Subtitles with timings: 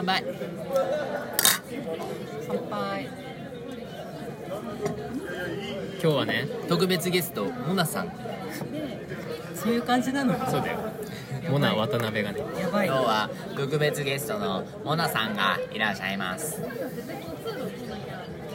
[0.00, 0.24] 乾杯
[2.48, 3.04] 乾杯。
[6.02, 8.10] 今日はね特別ゲストモナさん。
[9.54, 10.32] そういう感じなの？
[10.48, 10.78] そうだよ。
[11.50, 12.40] モナ渡辺がね。
[12.58, 12.86] やばい。
[12.86, 16.62] 今日は特別ゲストのモナさんがいらっしゃいます。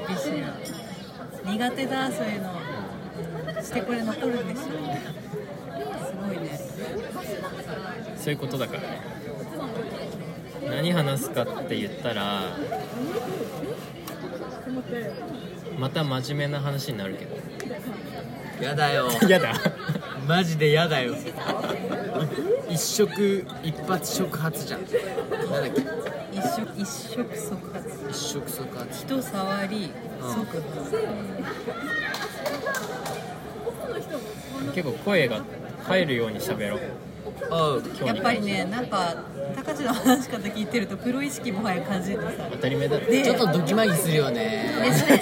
[0.08, 0.56] 嬉しいな
[1.46, 2.56] 苦手だそういうの。
[3.62, 4.70] してこれ残るんでしょす
[6.20, 6.60] ごいね。
[8.18, 9.15] そういうことだからね
[10.70, 12.44] 何話すかって言ったら
[15.80, 17.36] また真面目な話になるけど。
[18.62, 19.10] やだよ。
[19.28, 19.54] やだ。
[20.28, 21.14] マジでやだよ。
[22.70, 24.82] 一触一発触発じゃん。
[24.82, 24.90] なん
[25.64, 25.82] だっけ？
[26.32, 27.90] 一触一触即発。
[28.10, 29.06] 一触即発。
[29.06, 30.34] 人触りうん。
[30.34, 30.64] 即発。
[34.74, 35.42] 結構声が
[35.84, 36.80] 入るように喋ろう
[38.06, 39.16] やっぱりねなんか
[39.56, 42.24] 高知の話し方聞いてるとプロ意識もはや感じてさ。
[42.52, 43.00] 当たり前だ。
[43.00, 44.74] ろでちょっとドキマギするよね。
[44.82, 45.18] でそれ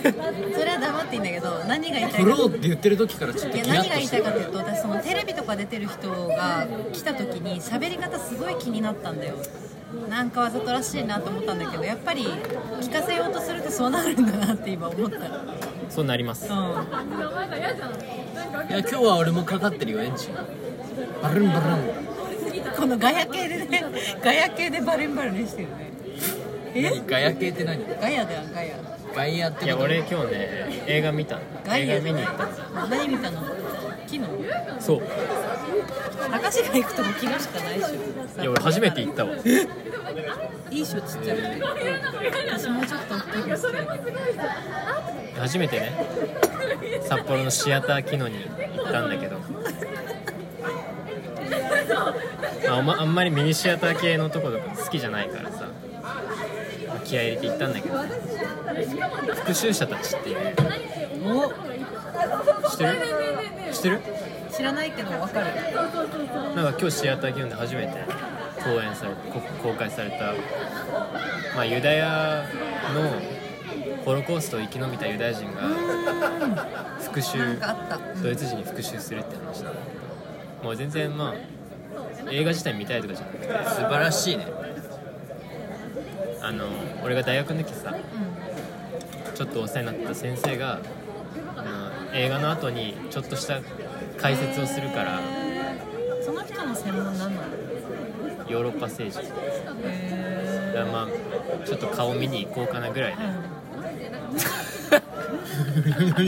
[0.53, 9.35] それは黙っていいんだけど何が言いたいかプロって言ってる時からちょっといや何が言いたいかというと私そのテレビとか出てる人が来た時に喋り方すごい気になったんだよ。
[10.09, 12.23] なんかわざとらしいなと思ったんだけどやっぱり
[12.81, 15.17] 聞かせようとするとそうなるんだなって今思った。
[15.89, 16.45] そうなります。
[16.45, 16.49] うい
[18.71, 20.35] や今日は俺もかかってるよエンジン
[21.21, 21.79] バルンバルン。
[21.79, 23.83] んこのガヤ系でね
[24.23, 25.91] ガヤ系でバレンバレンしてるね。
[26.75, 26.81] え？
[26.81, 27.05] 何？
[27.07, 27.85] ガヤ系って何？
[28.01, 28.77] ガヤだよガヤ。
[29.15, 31.41] ガイアっていや俺今日ね映画見たの。
[31.63, 32.87] ガイア映画見に行ったの。
[32.87, 33.43] 何見たの？
[34.07, 34.21] 昨日
[34.79, 35.01] そう。
[36.31, 37.91] 高志が行くとこ昨日しかないでし。
[38.39, 39.35] ょいや俺初めて行ったわ。
[39.35, 41.37] いいっしょちっちゃい。
[42.51, 43.51] 私もうちょっと大きい
[45.39, 45.91] 初めてね
[47.03, 48.37] 札幌のシアターキノに
[48.77, 49.37] 行ったんだけど、
[52.67, 55.67] まあ、まあんまりミニシアター系のとことか好きじゃないからさ、
[56.87, 57.97] まあ気合い入れて行ったんだけど。
[59.35, 60.37] 復讐者たちっていう。
[61.25, 61.49] お
[62.69, 62.97] 知ってる？
[63.71, 64.01] 知ってる？
[64.51, 65.47] 知らないけどわかる。
[66.55, 67.93] なんか今日シアターキノで初めて。
[68.63, 70.33] 公演されこ公開された、
[71.53, 72.45] まあ、ユダヤ
[72.93, 73.11] の
[74.05, 75.63] ホロコーストを生き延びたユダヤ人が
[77.01, 77.57] 復讐
[78.21, 79.97] ドイツ人に復讐するって話なんだけ
[80.59, 81.33] どもう全然まあ
[82.31, 84.47] 映画自体見たいとかじゃなくて素晴らしいね。
[86.41, 86.65] あの
[87.03, 87.95] 俺が大学の時さ
[89.33, 90.79] ちょっとお世話になった先生が
[91.55, 93.61] あの映画の後にちょっとした
[94.17, 95.19] 解説をするから
[96.21, 97.31] その人の専門何なの
[98.49, 99.25] ヨーロッパ政治。
[99.27, 99.39] だか
[99.85, 103.15] へらまあちょっと顔見に行こうかなぐらい。
[103.15, 103.19] で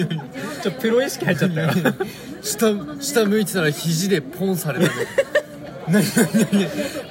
[0.64, 1.70] ちょっとプロ意識入っちゃったよ。
[2.42, 2.72] 下
[3.02, 4.86] 下向いてたら肘でポンされた
[5.88, 6.04] 何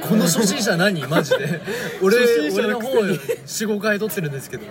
[0.08, 1.60] この初心者何マジで
[2.02, 2.16] 俺
[2.52, 4.64] 俺の方45回撮ってるんですけど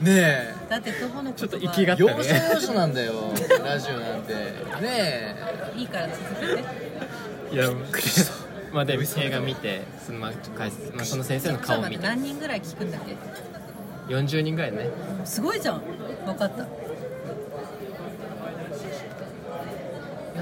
[0.00, 3.32] ねだって徒歩のちょっと言葉え息が要所要所なんだよ
[3.64, 4.44] ラジオなんてね
[4.82, 5.34] え
[5.76, 6.46] いいから続け
[7.50, 7.70] ていや
[8.72, 10.30] まあで映画見てその,、まあ
[10.94, 13.16] まあ、その先生の顔を見て何人ぐらい聞くんだっけ
[14.12, 14.90] 40人ぐらいね
[15.24, 15.82] すごいじゃん
[16.26, 16.66] 分かった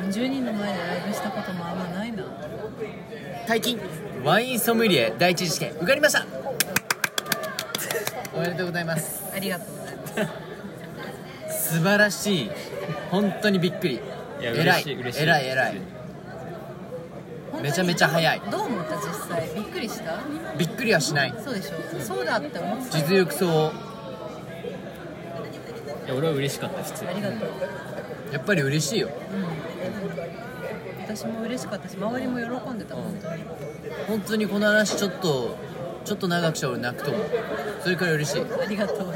[0.00, 2.25] 40人の前でライブしたこともあんまないな
[2.82, 3.79] え最近
[4.25, 5.73] ワインソムリエ第一次試験。
[5.76, 6.25] 受かりました。
[8.34, 9.23] おめでとうございます。
[9.34, 9.96] ありがとうござい
[10.26, 10.32] ま
[11.52, 11.75] す。
[11.75, 12.50] 素晴らしい。
[13.11, 14.00] 本当にびっくり。
[14.40, 14.84] いや偉い。
[15.17, 15.81] 偉い偉い。
[17.62, 18.40] めちゃめちゃ早い。
[18.50, 18.96] どう思った？
[18.96, 19.49] 実際。
[19.55, 20.19] びっくりりした？
[20.56, 21.34] びっくりはしない。
[21.44, 21.70] そうでしょ。
[22.00, 22.99] そうだって思ってた。
[22.99, 23.50] 実力そう。
[26.06, 27.38] いや俺は嬉しかった普通ありがとう
[28.32, 29.08] やっぱり嬉しいよ
[31.14, 33.44] 私も嬉しかったし周りも喜んでた本当に
[34.09, 35.59] 本当にこの話ちょっと
[36.06, 37.26] ちょっと長くしたら俺泣くと思う
[37.82, 38.41] それから嬉しい。
[38.41, 39.14] ありがとう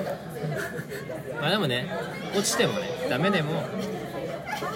[1.40, 1.88] まあでもね
[2.34, 3.62] 落ちてもねダメでも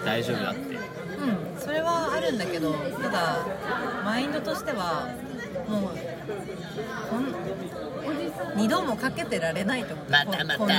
[0.04, 0.60] 大丈夫だって。
[0.60, 1.60] うん。
[1.60, 3.46] それはあるんだけどただ
[4.04, 5.08] マインドとしては
[5.68, 5.82] もう
[7.10, 7.26] こん
[8.56, 9.94] 二度もかけてられないと。
[9.94, 10.36] 思ってまた。
[10.38, 10.72] またこと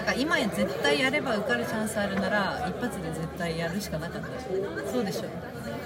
[0.00, 4.28] だから今絶対やれば受かるチャンスあるなら一発で絶対やるしかなかった。
[4.90, 5.24] そうでしょ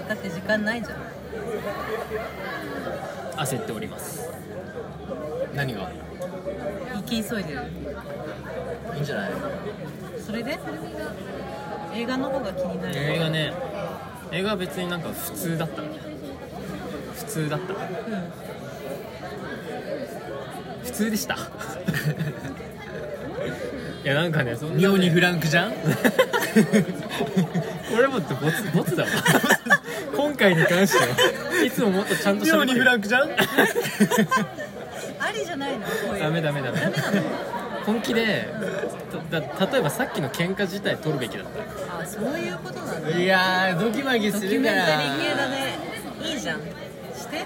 [0.07, 0.99] だって時間ないじゃん。
[3.43, 4.29] 焦っております。
[5.53, 5.91] 何が？
[6.95, 7.63] 行き急いでる。
[8.95, 9.31] いいんじゃない？
[10.25, 10.57] それで？
[11.93, 12.95] 映画の方が気になる。
[12.95, 13.53] 映画ね。
[14.31, 15.81] 映画は別になんか普通だった。
[15.81, 15.89] 普
[17.25, 17.73] 通だった。
[17.73, 17.79] うん。
[20.85, 21.35] 普通でした
[24.05, 24.83] いやなんかねそんなね。
[24.83, 25.71] 妙にフランクじゃん？
[25.81, 25.81] こ
[27.99, 29.09] れもってボツボツだわ。
[30.15, 31.05] 今回に関しては。
[31.65, 33.29] いつももっとちゃんと妙にフランクじゃん？
[33.31, 33.35] あ
[35.33, 35.85] りじゃないの？
[35.87, 36.23] こういう。
[36.23, 36.79] ダメダメダメ。
[36.81, 37.21] ダメなの？
[37.85, 38.47] 本気で
[39.31, 41.99] だだ例えばさっきの喧嘩自体取るべきだった。
[42.01, 43.17] あそういうことなんだ。
[43.17, 44.71] いやードキマキドするから。
[44.71, 45.79] キュメンタリー系だね。
[46.23, 46.59] いいじゃん。
[46.59, 46.63] し
[47.27, 47.37] て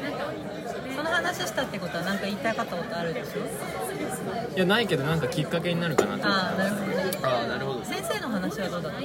[1.10, 4.56] 話したってことは何か言いたかったことあるでしょ？
[4.56, 6.88] いやないけどなんかきっかけになるかなと思ああなるほど。
[6.88, 7.86] ねああなるほど。
[7.86, 9.00] 先生の話はどうだった？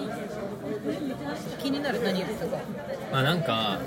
[1.62, 2.59] 気になる何言ってたか。
[3.12, 3.79] まあなんか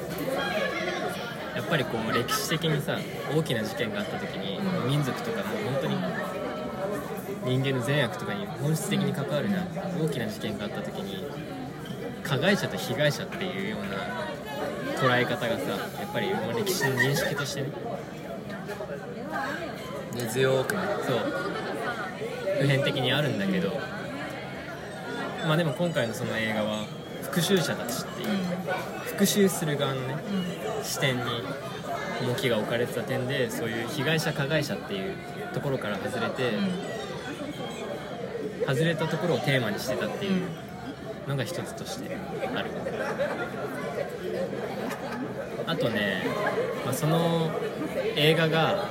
[1.55, 2.97] やっぱりこう歴史的にさ
[3.35, 5.97] 大きな事件があった時に民族とかもう本当に
[7.59, 9.65] 人間の善悪とかに本質的に関わるな
[9.99, 11.25] 大きな事件があった時に
[12.23, 13.97] 加害者と被害者っていうような
[15.01, 17.71] 捉え方がさやっぱりもう歴史の認識としてね
[20.17, 21.17] 根強くねそう。
[22.61, 23.71] 普遍的にあるんだけど。
[25.47, 26.85] まあでも今回のその映画は
[27.23, 28.27] 復讐者たちっていう。
[29.05, 30.15] 復讐する側のね
[30.83, 31.23] 視点に
[32.21, 35.15] 重きが置かれてた点でそういう被害者加害者っていう
[35.53, 36.51] ところから外れて、
[38.65, 40.41] 外れたところをテーマにしてたっていう
[41.27, 42.15] のが一つとして
[42.55, 42.71] ある。
[45.67, 46.23] あとね、
[46.85, 47.51] まあ、その
[48.15, 48.89] 映画が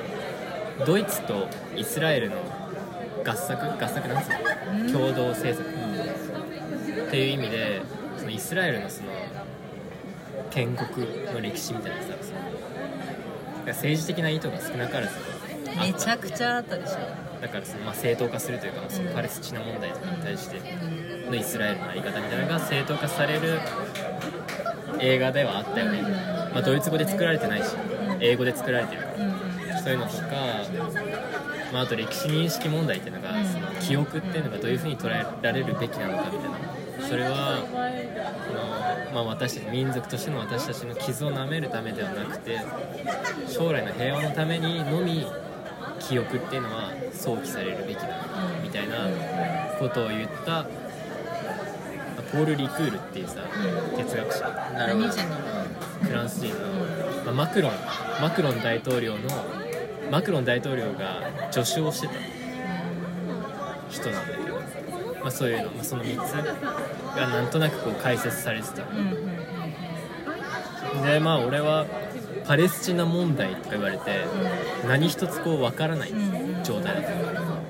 [0.84, 2.36] ドイツとイスラエルの
[3.24, 5.68] 合作合作なんつうの共同制作。
[5.68, 7.82] っていう意味で
[8.18, 9.10] そのイスラエルのその
[10.50, 12.38] 建国の歴史みたいなさその
[13.66, 15.12] 政治的な意図が少なからず。
[15.78, 17.26] めちゃくちゃあったでしょ。
[17.40, 20.60] だからその、まあ、正当化するというか、まあそのパレスチナ問題とかに対して
[21.28, 23.60] のイスラエルの在り方みたいなのが正当化される
[25.00, 27.66] 映画ではあったよね、まあ、ドイツ語で作られてないし
[28.20, 29.14] 英語で作られてるから
[29.86, 30.26] そういうのとか、
[31.72, 37.08] まあ、あと歴史認識問題っていうのがその記憶っていうのがどういうふうに捉えられるべきなのかみたいな。
[37.08, 42.58] それはあの、まあ、私たち民族としての私たちの傷を舐めるためではなくて
[43.46, 45.24] 将来の平和のためにのみ
[46.00, 48.08] 記憶っていうのは想起されるべきだ
[48.64, 48.96] みたいな
[49.78, 50.68] ことを言ったま
[52.18, 53.36] あポール・リクールっていうさ
[53.96, 54.46] 哲学者。
[56.02, 56.60] フランス人の、
[57.24, 57.72] まあマクロン
[58.20, 59.65] マクロン大統領の
[60.10, 62.14] マクロン大統領が助手をしてた
[63.90, 64.54] 人なんだけど、
[65.20, 68.84] まあ、そういうの、まあ、その3つがなんとなくこう解説されてた。
[71.04, 71.86] でまあ俺は
[72.46, 74.24] パレスチナ問題とか言われて
[74.86, 76.12] 何一つこう分からない
[76.64, 77.10] 状態だった。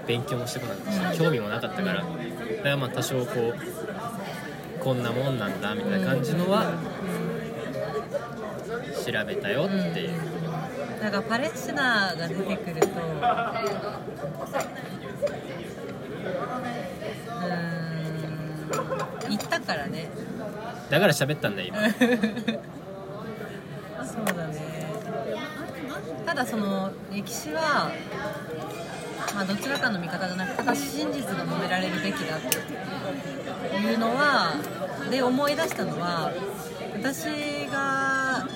[0.06, 1.94] 勉強もしてこなかったし興味もなかったから。
[1.94, 2.08] だか
[2.62, 6.74] らまあ多少こうこんなもんなんだみたいな感じのは
[9.04, 10.10] 調べたよっていう
[11.06, 12.96] だからパレスチナが出てくるとうー
[19.28, 20.08] ん行ったからね。
[20.90, 21.78] だから喋ったんだよ今。
[24.04, 24.86] そうだね。
[26.26, 27.92] ただその歴史は
[29.32, 34.54] まあどちらかの見方じゃなくてただ真実が述べられるべきだというのは
[35.08, 36.32] で思い出したのは
[36.94, 38.48] 私が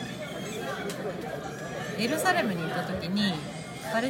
[2.00, 3.34] エルサレムに行った時に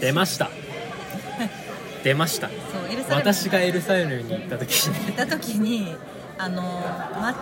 [0.01, 0.49] 出ました。
[2.05, 2.49] 出ました。
[2.49, 3.29] そうエルサレムに。
[3.35, 5.07] 私がエルサレムに行った時に。
[5.07, 5.97] 行った時に
[6.39, 7.35] あの、ま、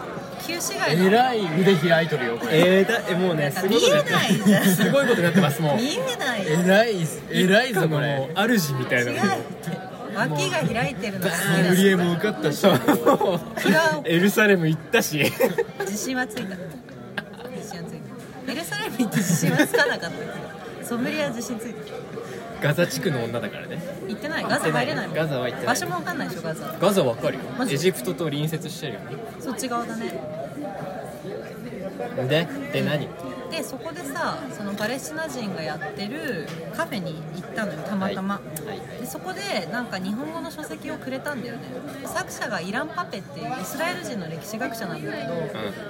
[0.46, 2.78] 旧市街のえらい腕開いとるよこれ。
[2.78, 4.64] えー、だえもうねすごいことになって見えないじゃん。
[4.64, 5.76] すごいことになってますもう。
[5.76, 6.46] 見えない。
[6.46, 6.96] えらい
[7.30, 8.28] えらいぞこもれ。
[8.34, 9.12] う主みたいな。
[9.12, 9.16] 違
[10.16, 12.66] 脇が開いてるのが好きソだムリエも受かったし
[14.04, 15.30] エルサレム行ったし。
[15.80, 16.97] 自信はついた自信はついた
[18.50, 21.82] エルサレム行って自信はつかなかったけどソムリエは自信ついた
[22.62, 23.80] ガザ地区の女だからね。
[24.08, 24.42] 行ってない？
[24.42, 25.66] ガザ入れないもんガザは行ってない。
[25.66, 26.76] 場所もわかんないでしょガザ。
[26.80, 27.44] ガザわかるよ。
[27.56, 27.74] マジ？
[27.74, 29.00] エジプトと隣接してるよ
[29.38, 30.12] そっち側だね。
[32.28, 33.06] でで何？
[33.50, 38.40] でそこでさそのパレスチナ人がやってるカフェに行ったのよたまたま、は
[38.74, 39.00] い。
[39.00, 41.62] でそこでなんか日本語の書籍をくれたんだよね。
[42.04, 45.34] 作者がイラン・パペっていうイスラエル人の歴史学者なんだけど、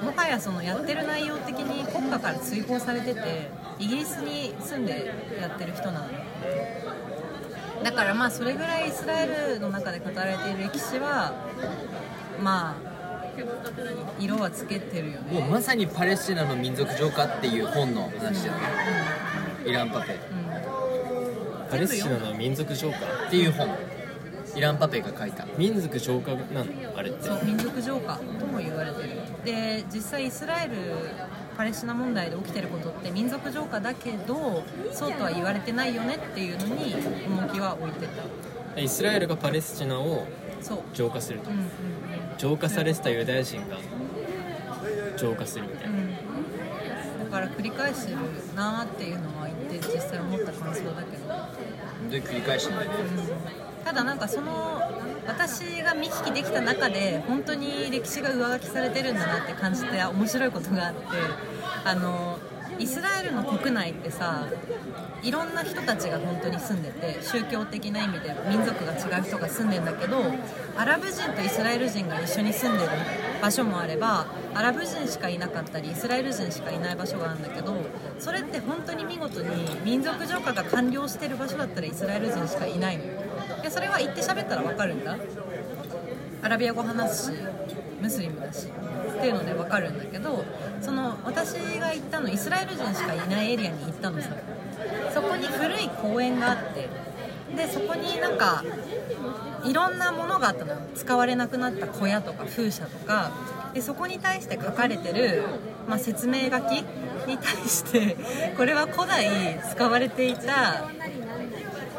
[0.04, 6.18] もはやそのやってる内容的に国家から追放されててイギリスに住んでやってる人なのよ。
[7.82, 11.32] だからまあそれぐらいイスラエルの中で語られている歴史は
[12.42, 12.88] まあ
[14.18, 15.40] 色はつけてるよね。
[15.40, 18.61] もうまさにパレスチナの民族浄化っていう本の話だよね
[19.66, 20.12] イランパペ。
[20.12, 20.16] っ
[21.71, 22.97] パレスチナの民族浄化？
[23.30, 23.68] ていう本。
[24.57, 25.47] イランパペが書いた。
[25.57, 26.66] 民族浄化なの
[26.97, 27.28] あれって？
[27.28, 29.11] そう民族浄化とも言われてる。
[29.45, 30.73] で実際イスラエル
[31.57, 36.95] パレスチナ問題で起きてることって民族浄化だけどそうとは言われてないよねっていうのに
[37.26, 38.80] 重きは置いてた。
[38.80, 40.26] イスラエルがパレスチナを
[40.95, 41.50] 浄化すると。
[41.50, 41.68] うんうん
[42.38, 43.76] 浄化されてたユダヤ人が
[45.18, 45.99] 浄化するみたいな。
[45.99, 46.09] うん
[47.18, 48.18] だから繰り返してる
[48.54, 52.11] なーっていうのは言って実際思った感想だけど。
[52.11, 52.87] で繰り返してない。
[53.85, 54.80] ただなんかその
[55.26, 61.00] 私が見聞きできた中で本当に歴史が上書きされてるんだなって感じて面白いことがあって
[61.85, 62.38] あの
[62.78, 64.47] イスラエルの国内ってさ
[65.23, 70.18] いろんな人たちが本当に住んでて宗教的な意味で民族が違う人が住んでんだけど
[70.76, 72.90] アラブ人とイスラエル人が一緒に住んでる
[73.42, 77.75] 場所もあればアラブ人しかいなかったりイスラエル人しかいない場所があるんだけど
[78.18, 83.04] それって本当に見事に民族浄化が完了してる場所だったらイスラエル人しかいないの
[83.62, 85.16] でそれは行って喋ったら分かるんだ。
[86.40, 87.38] アラビア語話すし
[88.00, 88.68] ムスリムだし。
[89.18, 90.44] っていうので分かるんだけど
[90.80, 94.30] その私が行ったのイスラエル人しかいないエリアに行ったのさ。
[95.12, 96.88] そこに古い公園があって
[97.56, 98.62] でそこになんか
[99.64, 103.32] いろんなものがあったの使われなくなった小屋とか風車とか。
[103.75, 105.44] でそこに対して書かれてる、
[105.88, 106.82] まあ、説明書き
[107.26, 108.16] に対して
[108.56, 110.88] これは古代使われていた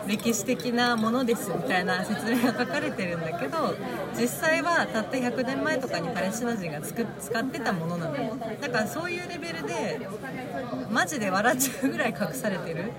[0.10, 3.76] 歴史的なものですみたいな説明が書かれてるんだけど
[4.20, 8.36] 実際はたった100年前とかにパレスチナ人がつく使ってたものなのよ。
[8.60, 10.00] だからそういうレベルで
[10.90, 12.92] マジで笑っちゃうぐらい隠されてる。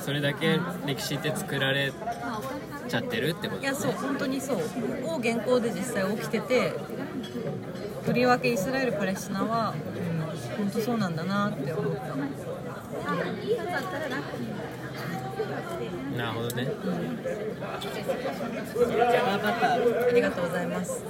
[0.00, 1.92] それだけ歴史って作られ
[2.88, 3.62] ちゃってるってこと？
[3.62, 4.56] いやそう本当にそう。
[5.04, 6.74] を現行で実際起きてて
[8.04, 9.74] とりわけイスラエルパレスチナは、
[10.58, 12.00] うん、本当そうなんだなって思った
[16.16, 16.68] なるほどね。
[17.62, 17.78] あ
[20.12, 21.04] りがとうございます。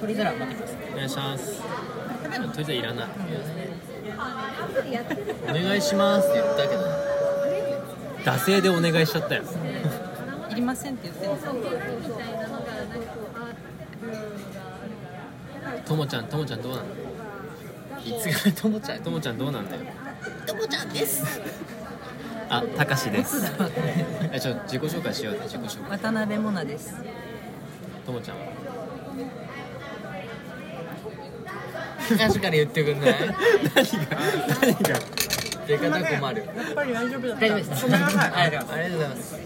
[0.00, 1.60] 取り皿待ってくださいお願いします。
[1.60, 1.66] と
[2.28, 3.06] りあえずいらない。
[5.48, 6.82] お願いしますって言ったけど。
[8.24, 9.42] 惰性でお願いしちゃったよ。
[10.50, 11.32] いりませんって言ってる。
[15.86, 16.84] ともちゃんともちゃんどうなの？
[18.04, 19.82] いつがともちゃんともちゃんどうなんだよ。
[20.46, 21.40] ともちゃんです
[22.50, 23.40] あたかしです。
[24.32, 25.34] えちょ自己紹介しよう。
[25.34, 25.98] ぜ自己紹介。
[25.98, 26.92] 渡辺モナです。
[28.04, 28.46] ともちゃんは？
[32.10, 33.14] 昔から言ってくんない？
[33.14, 33.36] 何が
[34.60, 34.98] 何が？
[35.68, 36.44] 出方困る。
[36.44, 38.30] やっぱり大丈夫だ大丈夫ですごめんなさい。
[38.30, 39.08] はいありがとうござい。
[39.08, 39.38] ます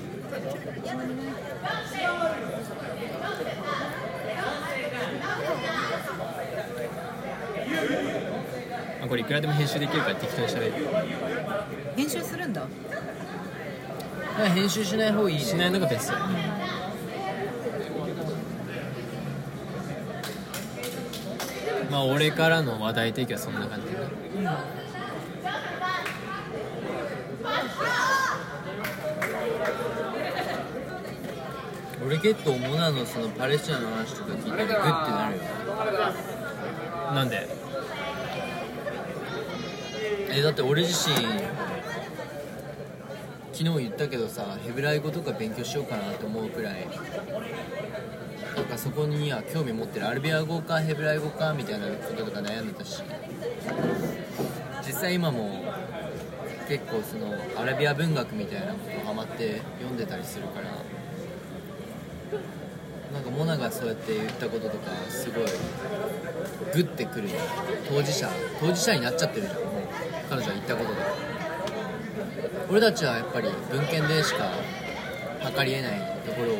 [9.02, 10.73] あこれいくらでも編集できるから適当にしゃべる
[11.97, 12.67] 編集するんだ。
[14.55, 16.17] 編集しない方がいいしないのがベスト。
[21.91, 24.07] まあ俺からの話題提供はそんな感じだね
[32.05, 34.73] 俺結構モナのそのパレスチナの話とか聞いてグッて
[35.13, 35.43] なるよ。
[37.15, 37.49] なんで？
[40.31, 41.15] えだって俺自身
[43.54, 46.88] 昨日言ったけどさヘブライ語とか勉強しようかなって思うくらい。
[48.56, 50.08] なんかそこには興味持ってる。
[50.08, 53.00] アラビア語かヘブライ語かみたいなこととか悩んでたし。
[54.84, 55.62] 実際今も
[56.68, 60.66] 結構そのアラビア文学みたいなことハマって読んでたりするから。
[63.12, 65.44] なんかモナがそうやって言ったこととかすごい
[66.75, 67.28] グッてくる。
[67.88, 69.61] 当事者当事者になっちゃってるじゃん。
[69.61, 69.64] もう
[70.28, 71.00] 彼女は言ったことで
[72.75, 74.50] 俺たちはやっぱり文献でしか
[75.45, 76.57] 測りえないところを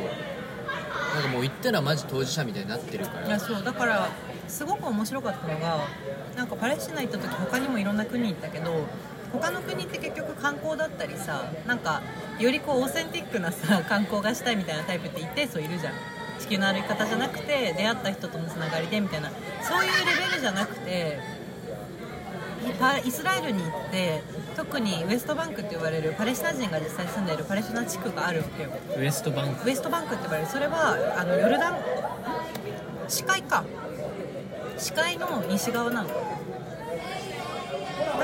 [1.13, 3.27] なんかもう言ったらマジ当事者みたいになってるから。
[3.27, 3.65] いやそう。
[3.65, 4.09] だから
[4.47, 5.89] すごく面白かったのが
[6.37, 8.87] なんかパレスチナ行った時他にもいろんな国行ったけど
[9.33, 12.01] 他の国って結局観光だったりさなんか
[12.39, 15.95] よりこうオーセンティックなさ観光がしたいみたいなタイプって一定数いるじゃん。
[16.39, 19.33] 地球の歩き方じゃなくて出会った人とのつながりでみたいな。
[19.63, 21.19] そういうレベルじゃなくて
[23.05, 24.23] イスラエルに行って
[24.57, 28.71] 特にウエストバンクって言われるパレスチナ人が実際住んでいるパレスチナ地区があるわけよ。
[28.97, 29.67] ウエストバンク。
[29.67, 30.49] ウエストバンクって言われる。
[30.49, 31.79] それはあのヨルダン。
[33.09, 33.65] 視界か。
[34.79, 36.09] 視界の西側なの。
[36.09, 36.15] だ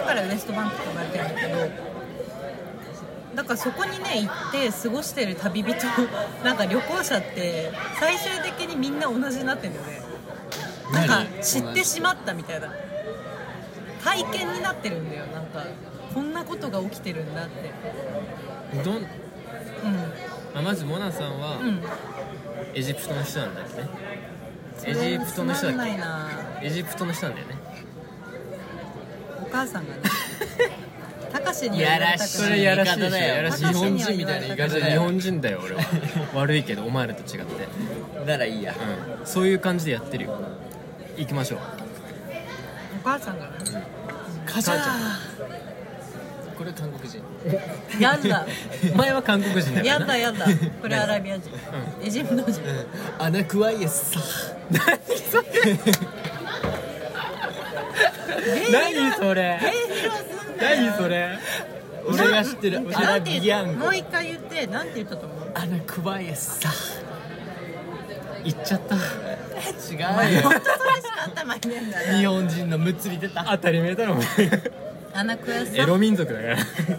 [0.02, 1.90] からウエストバンクって呼ばれてるんだけど。
[3.34, 5.74] だからそこにね行って過ごしてる旅人
[6.44, 10.02] なんか旅行者って最終的にみんな同じになってんだよね。
[10.92, 12.72] なんか何知ってしまったみたいな。
[14.02, 15.64] 体験になってるんだよなんか
[16.14, 18.82] こんなことが起きてるんだって。
[18.84, 19.00] どん、う
[20.54, 21.82] まあ、まずモナさんはんうん。
[22.74, 23.72] エジプトの人なんだよね。
[24.78, 25.76] それエジプトの人だっ
[26.60, 26.66] け？
[26.66, 27.54] エジプトの人なんだよね。
[29.42, 30.00] お母さんがね。
[31.32, 32.28] たかしには言われたくない。
[32.28, 35.00] それやらしいでしい方だよやらしい日本人みたいな言い方だよ。
[35.00, 35.82] 日本人だよ俺は。
[36.34, 37.68] 悪いけどお前らと違って。
[38.26, 38.74] ならいいや。
[39.20, 39.26] うん。
[39.26, 40.40] そういう感じでやってるよ。
[41.16, 41.58] 行きましょう。
[43.02, 43.52] お母さんがね。
[44.46, 44.78] 母ちゃん
[46.60, 47.22] これ韓国人。
[47.98, 48.46] やだ。
[48.92, 50.44] お 前は韓国人だやだやだ。
[50.82, 51.48] これアラビア人。
[52.04, 52.60] エジプト人。
[53.18, 54.20] アナクワイエスさ。
[58.70, 59.58] 何それ。
[59.62, 60.82] え披露すんだよ。
[60.82, 61.38] 何それ。
[62.06, 62.86] 俺が知ってる。
[62.92, 65.50] アラビアンゴもう一回言ってなんて言ったと思う？
[65.54, 66.70] アナクワイエスさ。
[68.44, 68.96] 行っちゃった。
[68.96, 70.50] 違うよ。
[72.12, 72.30] 日な。
[72.30, 73.44] 本人のむつり出た。
[73.44, 74.16] 当たり前だろ
[75.12, 75.82] アナクエサ？
[75.82, 76.56] エロ民族だから。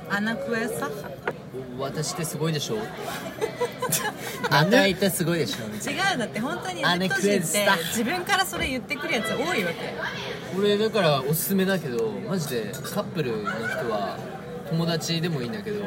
[0.09, 0.89] アナクエサ？
[1.79, 2.77] 私ってすごいでしょ？
[4.49, 5.89] あんたいってすごいでしょ？
[5.89, 9.93] 違うだって本当にエジプト人って自分からそれ言ってくるやつ多いわけ。
[10.57, 14.17] 俺だからおすすめだけどマジでカップルの人は
[14.69, 15.83] 友達でもいいんだけど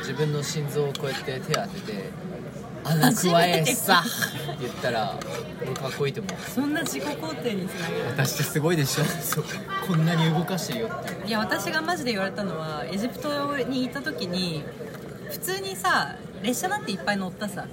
[0.00, 2.10] 自分の心臓をこうやって手当てて
[2.86, 4.10] 「アナクワエッサ」って
[4.60, 5.18] 言ったら
[5.62, 6.50] 俺かっこいいと思う。
[6.50, 9.04] そんな自己肯定につなげる私ってすごいでしょ。
[9.04, 9.44] そう。
[9.86, 14.64] こんなに動かしてるよっていや私がマジで言われたのはエジプトに行った時に
[15.30, 17.66] 普通にさ列車なんていっぱい乗ったさ。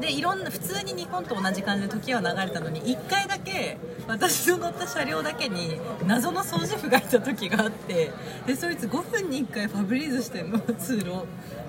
[0.00, 8.10] でいろんな普通に日本と同じ感じで時は流れたのに1回だけ私の乗った車両だけに謎の掃除婦がいた時があって
[8.44, 11.24] でそいつ5分に1回ファブリーズしてんの通路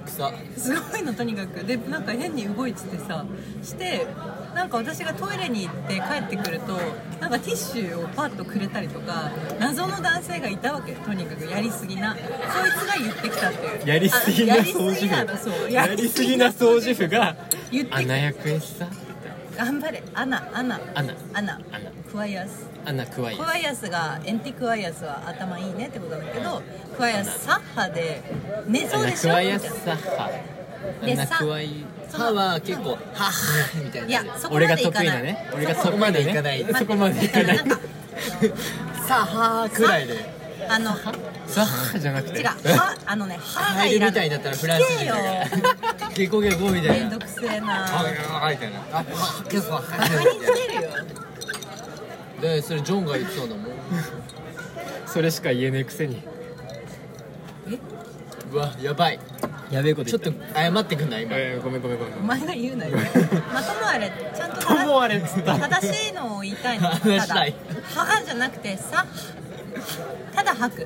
[0.06, 1.64] 草すごいのとにかく。
[1.64, 3.26] でなんか変に動いててさ
[3.64, 4.06] して
[4.54, 6.78] なんか私がトイレに行って帰ってくると
[7.20, 11.46] なんかティッシュをパッとくれたりとか謎の男性がいたわけとにかく。
[11.46, 12.16] やりすぎな。
[12.16, 12.24] そい
[12.72, 13.88] つが言ってきたっていう。
[13.88, 15.72] やりすぎな掃除婦。
[15.72, 17.36] やりすぎな掃除婦が
[17.72, 17.98] 言ってきた。
[17.98, 18.88] アナ役エッサ
[19.58, 20.04] 頑張れ。
[20.14, 20.80] アナアナ。
[20.96, 21.14] アナ。
[21.34, 21.60] アナ。
[21.72, 21.92] アナ。
[22.12, 26.62] クワイアスアナクワイクワイアスがエンティクワイアスは頭いいねってことなんだけど
[26.96, 28.22] クワイアスサッハで
[28.68, 29.22] 寝そうでしょ？
[29.22, 30.30] クワイアみたいなッサハ。
[31.02, 33.32] アでナクワイその歯は結構「はっはっ」
[33.84, 35.08] みたいないやそこ俺がまでいかない。
[35.08, 35.50] 得意なね。
[35.54, 36.66] 俺がそこまでいかない。
[36.76, 37.58] そこまでいかない。
[37.58, 37.76] なんか
[39.08, 39.26] さあ
[39.62, 40.46] はーくらいで。
[40.68, 40.96] あの
[41.48, 42.40] サハじゃなくて？
[42.40, 42.46] 違う。
[42.46, 47.86] はあのね歯がいらみたいだったらフランス人だからゲコゲコみたいなめんどくせえな。
[47.86, 48.80] ああみたいな。
[48.92, 49.04] あ
[49.50, 50.85] 結構バカにしてるよ
[52.42, 53.66] でそれジョンが言ってたんだもん。
[55.08, 56.22] それしか言えねえくせに。
[58.52, 59.20] うわやばい。
[59.72, 61.24] やべえことちょっと謝ってくんない？
[61.24, 61.36] 今。
[61.36, 62.98] えーごめんごめんごめんお前が言うなよ。
[63.54, 64.12] まともあれ。
[64.36, 65.58] ちゃんとともあれっつった。
[65.58, 66.88] 正しいのを言いたいの。
[66.90, 67.54] 話したい。
[67.54, 69.06] ただ母じゃなくてさ。
[70.36, 70.86] ただ吐く。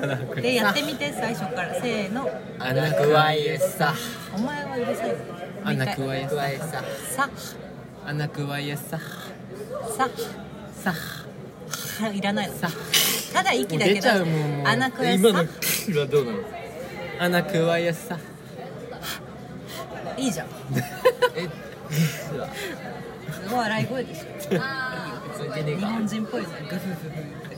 [0.00, 0.40] ただく。
[0.40, 1.74] でやってみて最初から。
[1.74, 2.28] せーの。
[2.58, 3.94] アナクワイエッサ
[4.34, 5.16] お前はうるさいぞ。
[5.64, 6.66] アナクワイエアナクワイエッサ
[7.16, 7.30] さ。
[8.06, 8.98] アナクワイエッサ
[10.92, 12.68] さいらないのさ
[13.32, 14.66] ただ息だけ出ちゃうもんもう。
[14.66, 15.48] アナクエ今のさ
[16.00, 16.38] はどうなの？
[17.20, 18.18] アナクワイエッサ
[20.16, 20.46] いいじゃん。
[21.36, 21.48] え
[21.90, 24.24] すごい荒い声でしょ。
[24.40, 27.10] ついてねえ日か本人っぽいじゃんグフフフっ
[27.50, 27.56] て。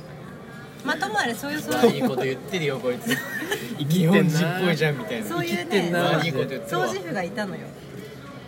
[0.84, 3.08] まともあれそういうそういいこと言ってるよこいつ。
[3.78, 5.28] 生日本人っぽいじゃんみたいな。
[5.28, 7.60] そういう生きてねんな掃除婦がいたのよ。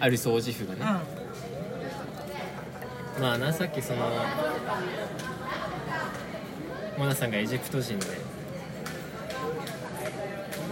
[0.00, 1.17] ある掃除婦がね、う
[3.20, 4.06] まあなさっきその
[6.96, 8.06] モナさんがエジプト人で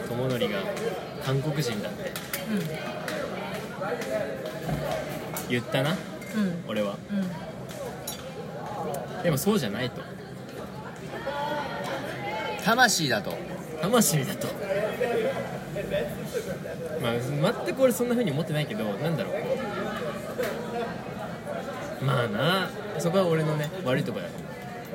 [0.08, 0.58] 友則が
[1.24, 2.12] 韓国人だって
[5.48, 5.96] 言ったな
[6.36, 6.42] うん。
[6.42, 6.96] うん俺は。
[7.10, 7.14] う
[9.20, 9.22] ん。
[9.22, 10.02] でもそうじゃないと。
[12.64, 13.32] 魂だと。
[13.80, 14.48] 魂だと。
[17.02, 17.14] まあ
[17.64, 19.32] 全く俺そんな風に思ってないけどなんだろう。
[19.42, 19.48] こ
[22.04, 22.70] まあな。
[22.98, 24.30] そこは俺のね悪いところや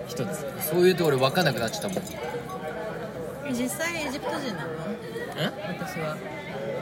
[0.07, 0.45] 一つ。
[0.59, 1.97] そういうと俺分かんなくなっちゃったもん。
[3.47, 4.69] え実際エジプト人なの？
[5.37, 5.51] え？
[5.79, 6.17] 私は。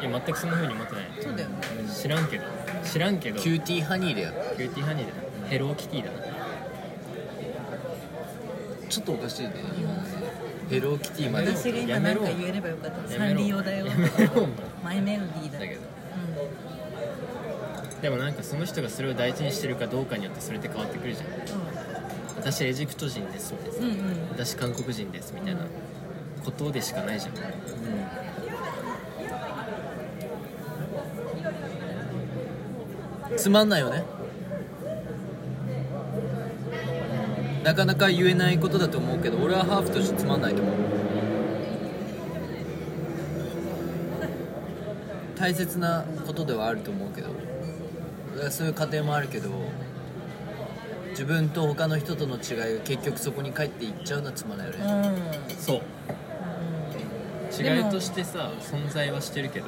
[0.02, 1.04] いや全くそんな風に思ってない。
[1.22, 1.56] そうだよね。
[1.94, 2.44] 知らんけど。
[2.84, 3.40] 知らんけど。
[3.40, 4.34] キューティーハニーだよ。
[4.56, 5.14] キューティーハニーだ。
[5.44, 6.12] なヘローキティだ。
[6.12, 6.20] な
[8.90, 9.54] ちょっとおかしいね。
[9.78, 10.10] 今のね
[10.70, 11.52] ヘローキティまで。
[11.52, 13.08] 私が今やめろなんか言えればよかった。
[13.10, 13.42] サやめろ。
[13.42, 13.86] ンリオだよ。
[13.86, 14.14] やめろ。
[14.44, 14.48] お
[14.86, 15.60] 前マイメロディーだ。
[15.60, 15.82] だけど。
[15.82, 15.84] う
[18.02, 21.28] でもなんかその人がそれを大事にしてるかどうかによってそれって変わってくるじゃん。
[22.38, 24.30] 私エジプト人ですみたいな、んうんうん。
[24.32, 25.62] 私韓国人ですみたいな
[26.46, 27.34] ことでしかないじゃん。
[33.36, 34.04] つまんないよね。
[37.64, 40.76] なかなか言えないことだと思うけど俺はハーフとしてつまんないと思う。
[45.38, 47.30] 大切なことではあると思うけど
[48.52, 49.50] そういう過程もあるけど
[51.10, 54.92] 自分と他の人との違いが結局そこに帰っていっちゃうのはつまんないよね、うん。
[54.92, 55.18] う。
[55.18, 55.58] ん。
[55.58, 55.82] そう
[57.62, 59.68] 違いとしてさ存在はしてるけど。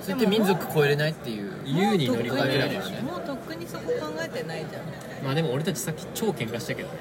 [0.00, 1.50] そうやって民族超えれないっていう。
[1.64, 2.96] 優に乗り換えられるよね。
[2.96, 5.24] よねもうとっくにそこ考えてないじゃん。
[5.24, 6.94] まあでも俺たちさっき超喧嘩したけどね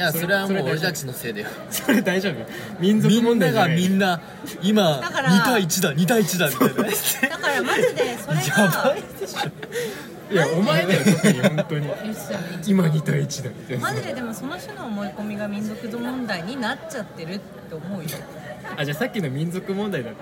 [0.00, 1.48] いやそれはもう俺たちのせいだよ。
[1.70, 2.34] それ大丈夫。
[2.80, 3.76] 民族問題じゃない。
[3.76, 4.18] みんな
[4.62, 6.74] 今だから2対1だ2対1だみたいな。
[6.74, 8.96] だからマジでそれが
[10.30, 11.90] いやお前だよ特に本当に。
[12.66, 13.76] 今2対1だって。
[13.76, 18.08] マジででもその種の思い込みが民族問題になっちゃってるって思うよ。
[18.78, 20.20] あじゃあさっきの民族問題だって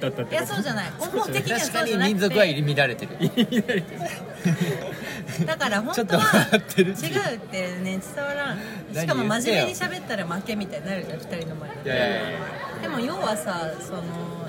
[0.00, 0.92] だったっていやそうじゃない。
[0.98, 3.12] 根本的には確かにそうじゃなく民族はて入り乱れてる
[5.46, 8.58] だから本当は違うってね伝わらん。
[8.94, 12.38] しかも真面目に喋ったら負けみたいになるじゃん2人の前で。
[12.82, 14.02] でも要はさその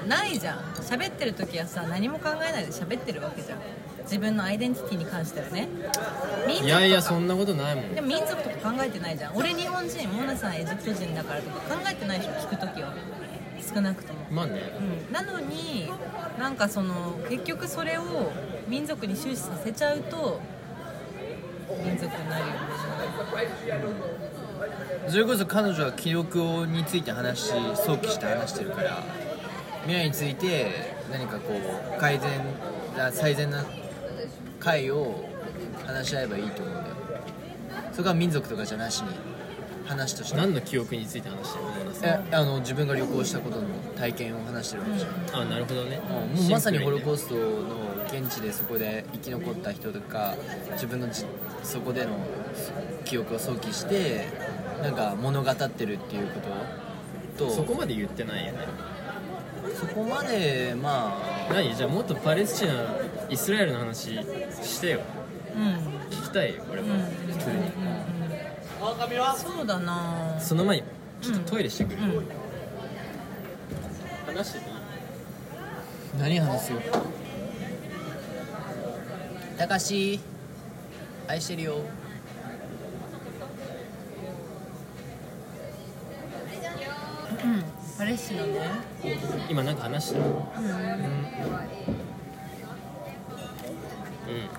[0.07, 0.59] ないじゃん。
[0.85, 3.59] 喋ってる時はさ何も考えないで喋ってるわけじゃん。
[4.03, 5.67] 自分のアイデンティティに関してはね。
[6.61, 7.95] いやいやそんなことないもん。
[7.95, 9.35] でも民族とか考えてないじゃん。
[9.35, 12.93] 俺日本人モナさんエジプト人だからとか考えてないでしょ聞く時は。
[13.73, 14.19] 少なくとも。
[14.29, 14.61] まあね。
[15.07, 15.89] うん、なのに
[16.37, 18.31] なんかその結局それを
[18.67, 20.39] 民族に終始させちゃうと
[21.83, 22.59] 民族になるよね
[25.07, 29.03] それこそ彼女は記憶について話し想起して話してるから
[29.83, 31.53] 未来について何かこ
[31.95, 32.29] う改善
[32.97, 33.63] な最善な
[34.59, 35.29] 回を
[35.85, 36.95] 話し合えばいいと思うんだよ。
[37.91, 39.09] それが民族とかじゃなしに
[39.85, 40.37] 話として。
[40.37, 45.41] 何の記憶について話してるのえあの自分が旅行したことの体験を話してるわけじゃん。
[45.41, 45.99] あなるほどね。
[45.99, 50.33] もうまさにホロコースストの現地でそこで生き残った人とか
[50.71, 51.25] 自分のじ
[51.65, 52.11] そこでの
[53.03, 54.27] 記憶を想起して
[54.81, 56.39] なんか物語ってるっていうこ
[57.37, 57.51] とと。
[57.51, 58.59] そこまで言ってないよね。
[59.73, 61.17] そこまでま
[61.49, 61.53] あ。
[61.53, 61.75] 何？
[61.75, 62.73] じゃあもっとパレスチナ
[63.29, 64.13] イスラエルの話
[64.63, 65.01] してよ。
[65.55, 65.63] うん。
[66.09, 66.93] 聞きたいよ俺も。
[66.93, 67.01] うん。
[67.33, 67.55] 普通に。
[69.37, 70.83] そうだなその前に
[71.21, 72.27] ちょっとトイレしてくる、うん。
[74.27, 74.73] 話してていい？
[76.19, 76.79] 何話すよ。
[79.57, 80.19] たかし
[81.27, 81.75] 愛してるよ。
[87.43, 87.63] うん。
[87.97, 88.59] パレスチナね
[89.49, 90.19] 今なんか話した？
[90.19, 90.31] うん、うん、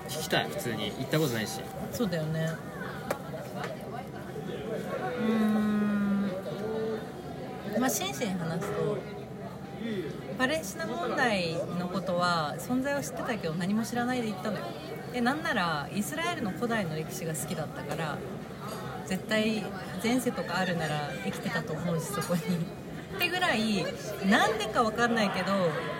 [0.07, 0.91] 聞きたい普通に。
[0.91, 1.61] 行ったことないし。
[1.91, 2.49] そうだよね。
[5.19, 6.31] うーん。
[7.79, 8.97] まあ真摯に話すと
[10.37, 14.65] パレスチナ問題のことは存在を知ってたけど何も知らないで行ったのよ
[15.17, 18.19] でなんならイスラエルの古代の歴史が好きだったから
[19.07, 19.63] 絶対
[20.03, 22.41] 前世とかあるなら生きてたと思うしそこに。
[22.41, 23.83] ってぐらい
[24.29, 25.53] なんでかわかんないけど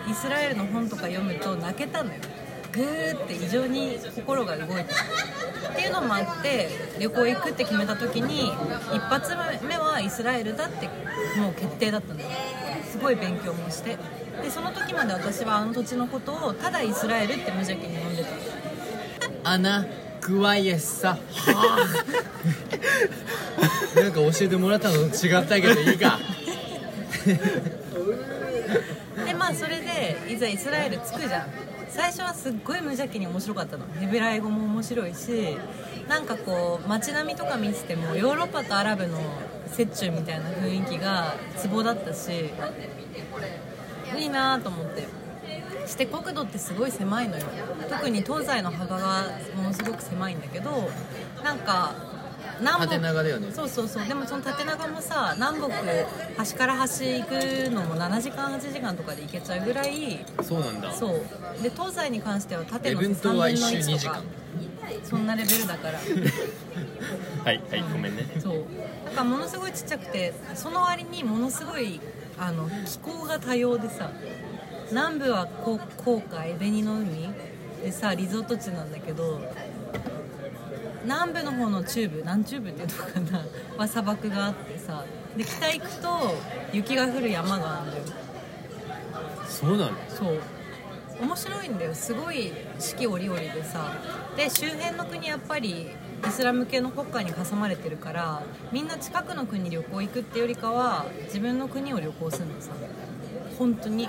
[0.08, 2.20] イスラエルの本とか読むと泣けたのよ。
[2.72, 4.84] グーって異常に心が動いた。
[4.84, 8.52] っていうのもあって旅行行くって決めた時に
[8.94, 10.88] 一発目はイスラエルだって
[11.40, 12.30] もう決定だったんだよ。
[12.92, 13.98] すごい勉強もして。
[14.44, 17.98] でその時まで私はあの土地のことをただイスラエルって無邪気に
[19.48, 19.86] 呼んでたアナ
[20.20, 21.18] クワイエッサ
[23.96, 26.20] なんか教えてもらったのと違ったけどいいか。
[29.26, 31.48] でまあそれでいざイスラエル着くじゃん。
[31.90, 33.86] 最初はすっごい無邪気に面白かったの。
[34.00, 35.58] ヘブライ語も面白いし
[36.08, 39.18] なんかこう街並みとか見ててもヨーロッパとアラブの
[39.78, 42.52] 折衷みたいな雰囲気がツボだったし
[44.18, 45.08] いいなと思って。
[45.88, 47.46] して国土ってすごい狭いのよ。
[47.90, 49.24] 特に東西の幅が
[49.56, 50.90] ものすごく狭いんだけど
[51.44, 51.96] なんか
[52.60, 53.52] 南北縦長だよね。
[53.52, 54.06] そうそうそう。
[54.06, 55.70] でもその縦長もさ南北
[56.38, 57.32] 端から端行く
[57.72, 60.92] のも7時間8時間とかで行けちゃうぐらいそうなんだ。
[60.92, 61.64] そう。
[61.64, 64.24] で東西に関しては縦の3分の礼文島は一周1 2とか時間。
[65.04, 66.00] そんなレベルだから。
[67.44, 68.26] はいはいごめんね。
[68.40, 68.66] そう。
[69.06, 72.00] だからものすごいちっちゃくてその割にものすごい
[72.40, 74.12] あの気候が多様でさ
[74.92, 77.30] 南部はこ海紅の海
[77.84, 79.42] でさリゾート地なんだけど
[81.04, 83.46] 南部の方の中部南中部っていうのかな
[83.78, 85.04] は砂漠があってさ
[85.36, 86.36] で北行くと
[86.74, 88.04] 雪が降る山があるんだよ。
[89.48, 89.92] そうなの？
[90.10, 90.40] そう。
[91.22, 91.96] 面白いんだよ。
[91.96, 93.94] すごい四季折々でさ
[94.36, 95.92] で周辺の国やっぱり
[96.28, 102.72] イスラム系の国家に挟まれてるからみんな近くの国旅行行くってよりかは自分の国を旅行するのさ。
[103.58, 104.08] 本当に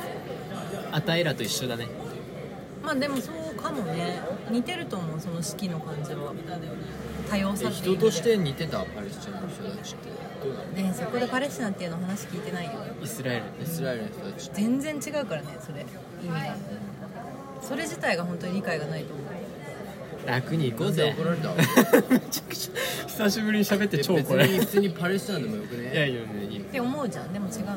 [0.92, 1.86] あたいらと一緒だね。
[2.82, 4.20] まあでもそうかもね。
[4.50, 6.32] 似てると思うその四季の感じは。
[7.30, 10.08] 多様さえっていう人として似てたパレスチナの人たちって
[10.42, 10.94] どうなのね。
[10.94, 12.72] そこでパレスチナっていうの話聞いてないよ
[13.02, 14.50] イスラエルイスラエルの人たち。
[14.54, 15.84] 全然違うからねそれ
[16.24, 16.56] 意味が。
[17.60, 19.26] それ自体が本当に理解がないと思う。
[20.26, 21.50] 楽に行こうんぜ怒られた
[22.10, 25.84] めちゃくちゃ久しぶりに喋って超別これ普通にパレスチナでもよくね？
[25.86, 26.20] やいやいや
[26.50, 27.32] いいって思うじゃん。
[27.32, 27.72] でも違うのさ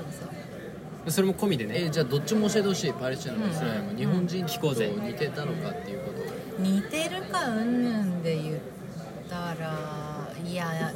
[1.07, 1.85] それも込みでね。
[1.85, 2.93] えじゃあどっちも教えてほしい。
[2.93, 6.21] パレスチナもイスラエルも日本人聞こう似てたのかっていうこと。
[6.21, 6.25] を
[6.59, 8.57] 似てるかうんぬんで言っ
[9.27, 10.91] たらいや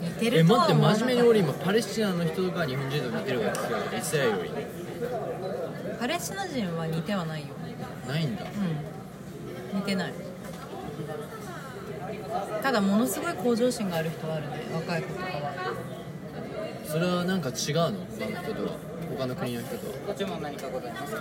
[0.00, 1.04] 似てえるとは待って思わなかった。
[1.04, 4.50] 真面目に俺今パレスチナの人が日本人と似てるか聞かれたイスラエルより。
[6.00, 7.48] パレスチナ人は似てはないよ。
[8.08, 8.44] ないんだ。
[8.44, 9.78] うん。
[9.78, 10.12] 似てない。
[12.62, 14.62] ただものすごい向上心がある人はあるね。
[14.72, 15.45] 若い子とかは
[16.86, 18.06] それはなんか違うの？
[18.18, 18.78] 他の人とは？
[19.18, 19.94] 他の国の人とは？
[20.06, 21.14] ご注文何かございます。
[21.14, 21.20] か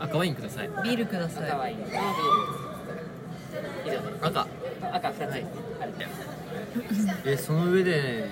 [0.00, 0.68] 赤ワインください。
[0.82, 1.44] ビールください。
[1.44, 1.78] 赤ワイン。
[1.80, 2.00] のビール
[3.86, 4.48] 以上です赤。
[4.92, 5.30] 赤2つ、はい。
[5.30, 5.52] ありがと
[5.88, 8.28] うございますえその上で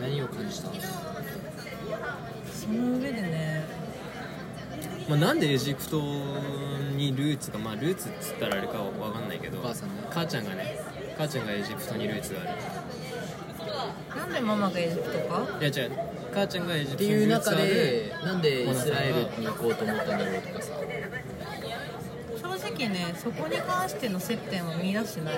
[0.00, 0.74] 何を感じたの？
[2.52, 3.64] その上でね。
[5.08, 6.00] まあ、なんでエジプト
[6.96, 9.58] にルーツがまあルーツっつったらあれかわかんないけど。
[9.58, 9.96] お母さんね。
[10.08, 10.78] 母ちゃんがね
[11.18, 12.50] 母ちゃんがエジプトにルーツがある
[14.16, 15.58] なんでママがエジプトか？
[15.60, 15.92] いや違う。
[16.32, 20.72] 母ちゃんがエジプってトにいう中でなんでイスラエルに行こうと思ったんだろうとかさ。
[22.40, 25.34] 正直ねそこに関しての接点は見出してない。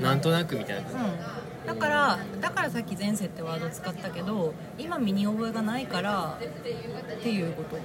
[0.00, 0.90] なんとなくみたいな。
[0.90, 7.76] うん、だからだからさっき前世ってワード使ったけど今身に覚えがないからっていうこと。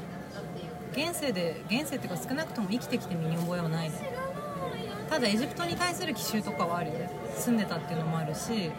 [0.93, 3.95] 現世で現世っていうか少なくとも生きてきて身に覚えはないの
[5.09, 6.95] ただエジプトに対する奇襲とかはあるよ
[7.37, 8.69] 住んでたっていうのもあるし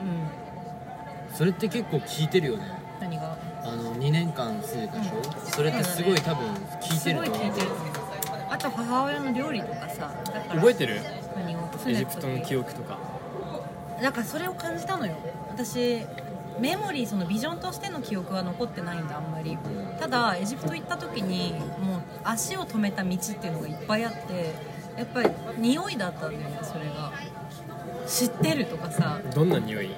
[0.00, 1.34] うん。
[1.36, 2.64] それって結構聞いてるよね。
[3.00, 3.36] 何が？
[3.62, 5.22] あの2年間住んでたでしょ、うん。
[5.50, 6.46] それってすごい多分
[6.80, 7.44] 聞いてると思う。
[7.44, 7.66] 聞いてる。
[8.50, 10.10] あと母親の料理とかさ
[10.50, 11.00] 覚えてる？
[11.36, 12.98] 何をエジプトの記憶とか。
[14.02, 15.14] だからそれを感じたのよ。
[15.50, 16.04] 私
[16.58, 19.56] メモリーそのビジョンとしての記憶は残ってないんだあんまり。
[19.98, 24.54] ただエジプト行った時にもう足を止めた道っていうのがいっぱいあって
[24.96, 27.12] やっぱり匂いだったんだよねそれが
[28.10, 29.20] 知ってるとかさ。
[29.34, 29.90] どんな匂い？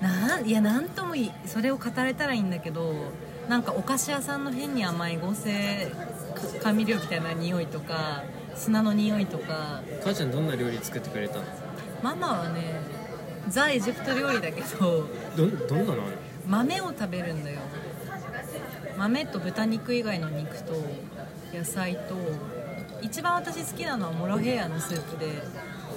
[0.00, 1.32] なんいやなんともいい。
[1.46, 2.94] それを語れたらいいんだけど
[3.48, 5.90] なんかお菓子屋さんの変に甘い合成
[6.62, 8.22] 甘味料みたいな匂いとか
[8.54, 9.82] 砂の匂いとか。
[10.02, 11.44] 母ちゃんどんな料理作ってくれたの？
[12.02, 12.80] ママはね
[13.48, 16.18] ザ・エジプト料理だけどどんどんなのある？
[16.46, 17.60] 豆を食べるんだよ。
[18.96, 20.74] 豆と豚肉以外の肉と
[21.52, 22.14] 野菜と
[23.02, 25.42] 一番私好きなのはモロヘイヤのスープで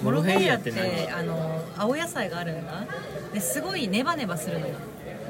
[0.02, 0.72] モロヘイヤって
[1.12, 2.84] あの青野菜があるんだ。
[3.32, 4.74] ですごいネバネバするのよ。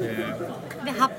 [0.01, 0.35] え。
[0.85, 1.11] で葉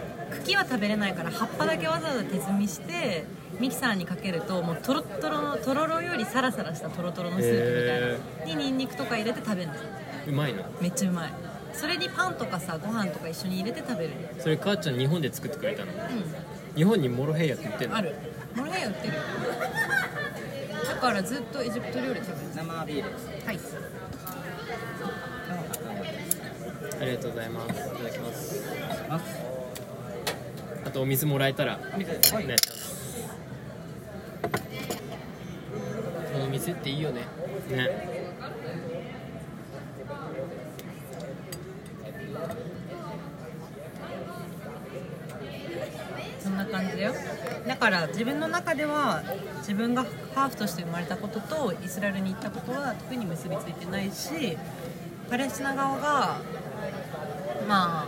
[0.43, 3.25] 茎は食べれないから葉っぱだけわざわざ手摘みして
[3.59, 8.55] ミキサーにかけるともうトロットロのとろろよりサラサラしたトロトロのスープみたいな。
[8.55, 9.77] にニンニクとか入れて食べるのー、
[10.29, 10.63] うまいの？
[10.79, 11.33] めっちゃうまい。
[11.73, 15.91] それにパンとかさご飯とか一緒に入れて食べるそれ母ちゃん日本で作ってくれたの？
[15.91, 15.95] う
[16.75, 17.95] 日本にモロヘイヤって言ってんの？
[17.95, 18.15] んある。
[18.55, 19.21] モロヘイヤ売ってるよ。
[20.87, 23.27] だからずっとエジプト料理食べる生ビールです。
[23.45, 23.59] はい。
[27.01, 27.79] ありがとうございます。
[27.87, 28.63] いただきます。
[29.09, 29.39] ます。
[30.83, 31.79] あとお水もらえたら。
[31.95, 33.29] おいお願いします。
[36.33, 37.21] この店っていいよね。
[37.69, 38.19] ね
[46.41, 46.97] そんな感じ
[47.67, 49.23] だから自分の中では
[49.57, 54.57] 自分がハーフとして生まれたこととイスラエルに行ったことは特に結びついてないし
[55.29, 56.37] パレスチナ側が
[57.67, 58.07] ま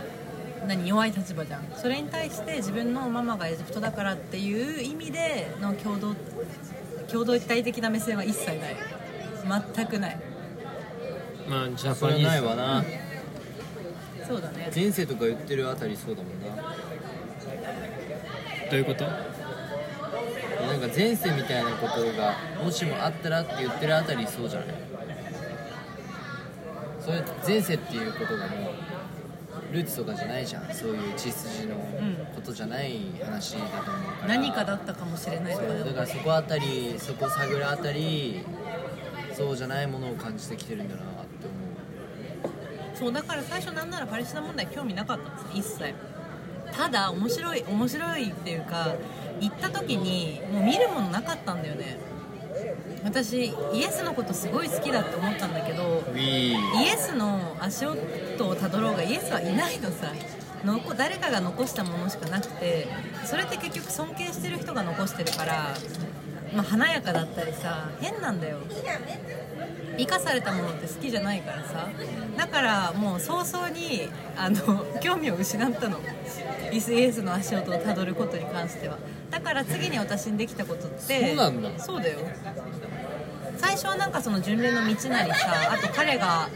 [0.66, 1.64] 何弱い立場じゃん。
[1.76, 6.14] それに対して自分のママがエジプトだからっていう意味での共同
[7.10, 8.76] 共同一体的な目線は一切ない。
[9.74, 10.20] 全くない。
[11.48, 12.84] まあジャそれパニーズないわな。
[14.26, 14.70] そうだね。
[14.74, 16.62] 前世とか言ってるあたりそうだもんな。
[18.70, 19.04] どういうこと？
[20.66, 24.68] なんか前世みたいなことがもしもあったらって言ってるあたりそうじゃない？
[27.00, 30.72] それ前世っていうことがもうルーツとかじゃないじゃん。
[30.72, 31.76] そういう血筋の
[32.34, 34.28] ことじゃない話だと思うから。
[34.28, 35.54] 何かだったかもしれない。
[35.54, 38.44] とかだからそこあたりそこ探るあたり
[39.34, 41.10] そうじゃないものを感じてきてるんだなって
[41.46, 41.54] 思
[42.94, 45.94] そうだから最初なんならパレスチナ問題興味なかったんです一切。
[46.72, 48.94] ただ面白い面白いっていうか
[49.40, 51.98] 行った時にもう見るものなかったんだよね。
[53.04, 56.54] 私イエスのことすごい好きだって思ったんだけどイ
[56.86, 57.98] エスの足音
[58.48, 60.12] をたどろうがイエスはいないのさ。
[60.96, 62.86] 誰かが残したものしかなくて
[63.24, 65.74] それって結局尊敬してる人が残してるから、
[66.54, 68.58] まあ、華やかだったりさ変なんだよ。
[69.98, 71.88] 生かされたものって好きじゃないからさ。
[72.36, 75.98] だからもう早々にあの興味を失ったの
[76.72, 78.98] イスイエスの足音をたどることに関しては。
[79.30, 81.78] だから次に私にできたことってそうなんだ。
[81.78, 82.20] そうだよ。
[83.58, 86.48] 最初はなんかその巡礼の道なりさあと彼が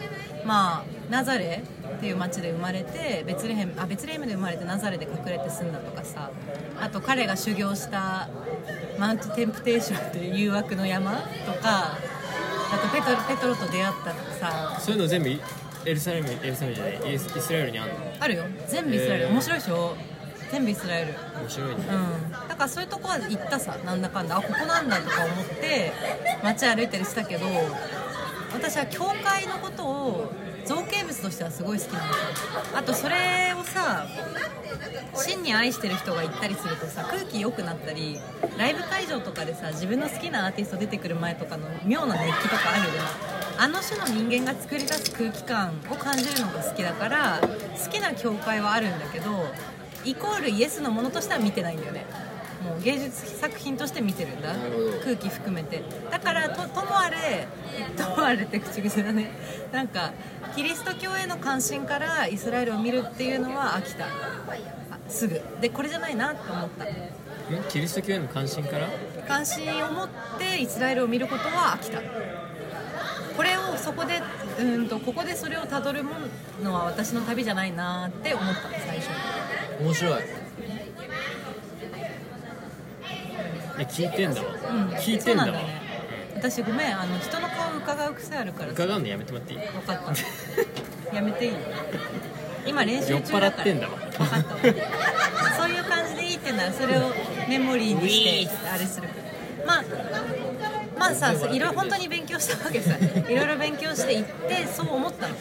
[0.45, 1.63] まあナザレ
[1.97, 6.31] っていう町で生まれてベツレヘムあベツレヘムで生まれてナザレで隠れて住んだとかさ
[6.81, 8.29] あと彼が修行した
[8.99, 11.97] マウントテンプテーションっていう誘惑の山とか
[12.73, 14.77] あとペトロペトロと出会ったさ。
[14.81, 15.29] そういうの全部
[15.87, 17.99] エルサレムエルサレムじゃないイスラエルにあるの？
[18.19, 18.45] あるよ。
[18.67, 19.31] 全部イスラエル、へー。
[19.31, 19.97] 面白いでしょ？
[20.51, 21.15] 全部イスラエル。
[21.41, 21.77] 面白いね。
[21.77, 24.37] うん、だからそういうとこは行ったさなんだかんだ。
[24.37, 25.93] あここなんだとか思って
[26.43, 27.47] 街歩いたりしたけど
[28.53, 30.33] 私は教会のことを
[30.67, 32.77] 造形物としてはすごい好きなんですよ。
[32.77, 34.07] あとそれをさ
[35.15, 38.19] 真に愛してる人が行ったりするとさ空気良くなったり
[38.59, 43.07] ライブ会場とかでさ自分の好きなアーティスト出てくる前とかの妙な熱気とかあるじゃん。
[43.59, 49.47] あの種の人間が作り出す空気感を感じるのが好きだから好きな教会はあるんだけど
[50.05, 52.05] イコールイエスのものとしては見てないんだよね。
[52.67, 54.55] もう芸術作品として見てるんだ。
[55.05, 55.83] 空気含めて。
[56.11, 57.47] だからとともあれ
[57.97, 59.31] ともあれって口癖だね。
[59.73, 60.13] なんか
[60.55, 64.07] キリスト教への関心からイスラエルを見るっていうのは飽きた。
[64.07, 64.09] あ
[65.09, 65.41] すぐ。
[65.61, 66.85] でこれじゃないなって思った。
[66.85, 66.89] ん
[67.69, 68.89] キリスト教への関心から？
[69.29, 72.01] 関心を持ってイスラエルを見ることは飽きた。
[73.37, 74.21] これをそこで
[74.59, 76.13] うーんとここでそれをたどるも
[76.65, 78.63] のは私の旅じゃないなって思った。
[78.69, 79.85] の最初に。
[79.87, 80.47] 面白いえ
[83.85, 84.89] 聞いてんだわ、うん。
[84.97, 85.61] 聞いてんだわ。
[86.37, 88.67] 私ごめんあの人の顔伺う癖あるから。
[88.69, 89.59] さ伺うのやめてもらっていい？
[89.61, 90.15] 分かっ
[91.11, 91.53] た やめていい？
[92.67, 93.57] 今練習酔っ中だから。
[93.57, 93.97] 払ってんだわ。
[93.97, 94.43] 分かったわ。
[95.59, 97.13] そういう感じでいいってならそれを
[97.49, 99.09] メモリーにしてあれする。
[99.67, 99.85] まあ
[100.99, 102.95] まあさいろいろ本当に勉強したわけさ。
[103.29, 105.35] いろいろ勉強していってそう思ったの。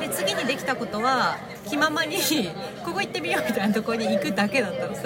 [0.00, 1.36] で次にできたことは
[1.68, 2.16] 気ままに
[2.84, 5.02] ここ行ってみようみたいなところに行くだけだったのさ。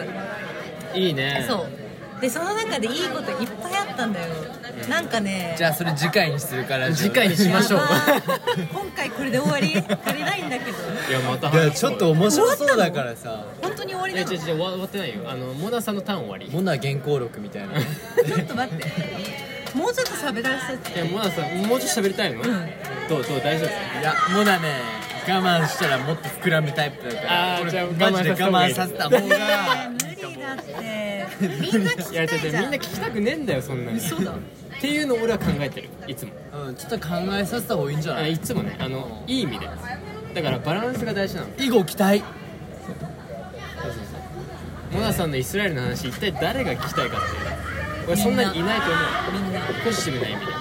[0.95, 1.45] いいね。
[1.49, 1.67] そう
[2.21, 4.35] でその中でいいこといっぱいあったんだよ。
[4.89, 7.81] なんかねじゃあそれ次回にするから次回にしましょう。
[8.73, 9.77] 今回これで終わり？
[10.05, 10.79] 足りないんだけど。
[11.09, 13.47] いやまたいやちょっと面白そうだからさ。
[13.63, 15.23] 本当に終わりいや違う違う終わ終わってないよ。
[15.27, 16.51] あのモナさんのターン終わり。
[16.51, 17.75] モナ原稿録みたいな。
[17.75, 18.85] ょっと待って。
[19.75, 20.99] もうちょっと喋らせて。
[21.01, 27.61] いやモナさんもうちょっと喋りたいの、どうどう大丈夫いやモナね我慢したらもっと膨らむタイプだから。
[27.63, 27.87] 俺あーじゃあ
[28.51, 29.29] 我慢させた方が無理
[30.41, 31.00] だって
[31.41, 33.99] みんな聞きいや違う違うみんなん聞きたくねえんだよそんなに。
[33.99, 34.33] 嘘だ。
[34.33, 34.35] っ
[34.81, 36.33] ていうのを俺は考えてるいつも。
[36.67, 38.25] うんちょっと考えさせた方がいいんじゃない？
[38.25, 39.67] あいつもねあのいい意味で。
[40.35, 42.23] だからバランスが大事なの以後期待。
[44.93, 47.41] モナさんのイスラエルの話一体誰が聞きたいかってい
[48.05, 48.09] う。
[48.09, 48.95] 俺そんなにいないと思
[49.39, 49.43] う。
[49.45, 50.53] みんなポジティブな意味で。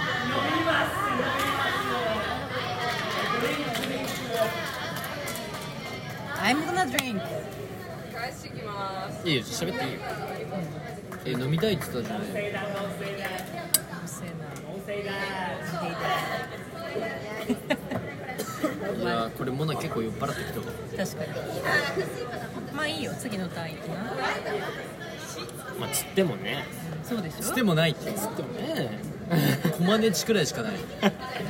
[6.41, 7.21] I'm gonna drink
[9.25, 9.99] いいよ喋っていいよ。
[11.25, 12.29] え飲みたいって言ったじゃない。
[18.99, 20.65] いやこれモナ結構酔っ払ってきたわ。
[20.97, 21.29] 確かに。
[22.73, 23.95] まあいいよ次のターン行きな。
[25.79, 26.65] まあつってもね。
[27.03, 27.43] そうでしょ？
[27.43, 28.11] つってもないって。
[28.11, 28.99] つってもね
[29.77, 30.73] コマネチくらいしかない。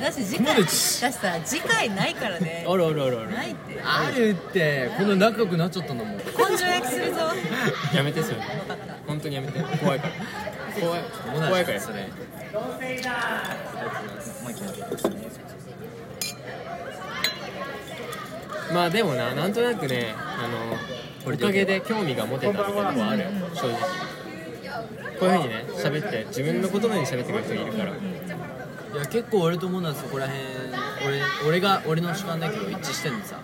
[0.01, 0.75] だし次回だし
[1.11, 2.65] さ次回ないからね。
[2.67, 3.31] あるあるあるある。
[3.31, 3.81] ないって。
[3.81, 6.13] あるってこんな仲良くなっちゃったんだも。
[6.13, 6.23] ん根
[6.57, 7.19] 性焼きするぞ
[7.93, 8.41] やめてそれ。
[9.07, 9.59] 本当にやめて。
[9.77, 10.13] 怖いから。
[10.81, 11.01] 怖い。
[11.49, 12.09] 怖いからそれ。
[18.73, 23.25] まあでもななんとなくねあのおかげで興味が持てたみたいなとこはあるよ。
[23.55, 24.18] 正直
[25.19, 27.91] こういうふうにね喋って自分の言葉に喋ってくる人がいるから。
[27.91, 27.93] い
[28.97, 30.43] や結構俺とモナそこら辺
[31.07, 33.39] 俺俺が俺の主観だけど一致してんのさ。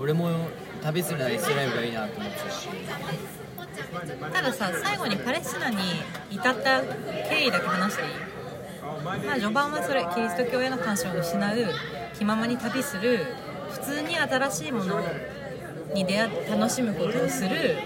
[0.00, 0.30] 俺も
[0.82, 2.68] 旅するならイスラエルがいいなと思ってたし。
[4.32, 5.76] たださ最後にパレスチナに
[6.30, 8.08] 至った経緯だけ話していい？
[9.04, 11.56] まあ序盤はそれキリスト教への関心を失う
[12.18, 13.26] 気ままに旅する
[13.70, 15.00] 普通に新しいもの
[15.94, 17.76] に出会って楽しむことをする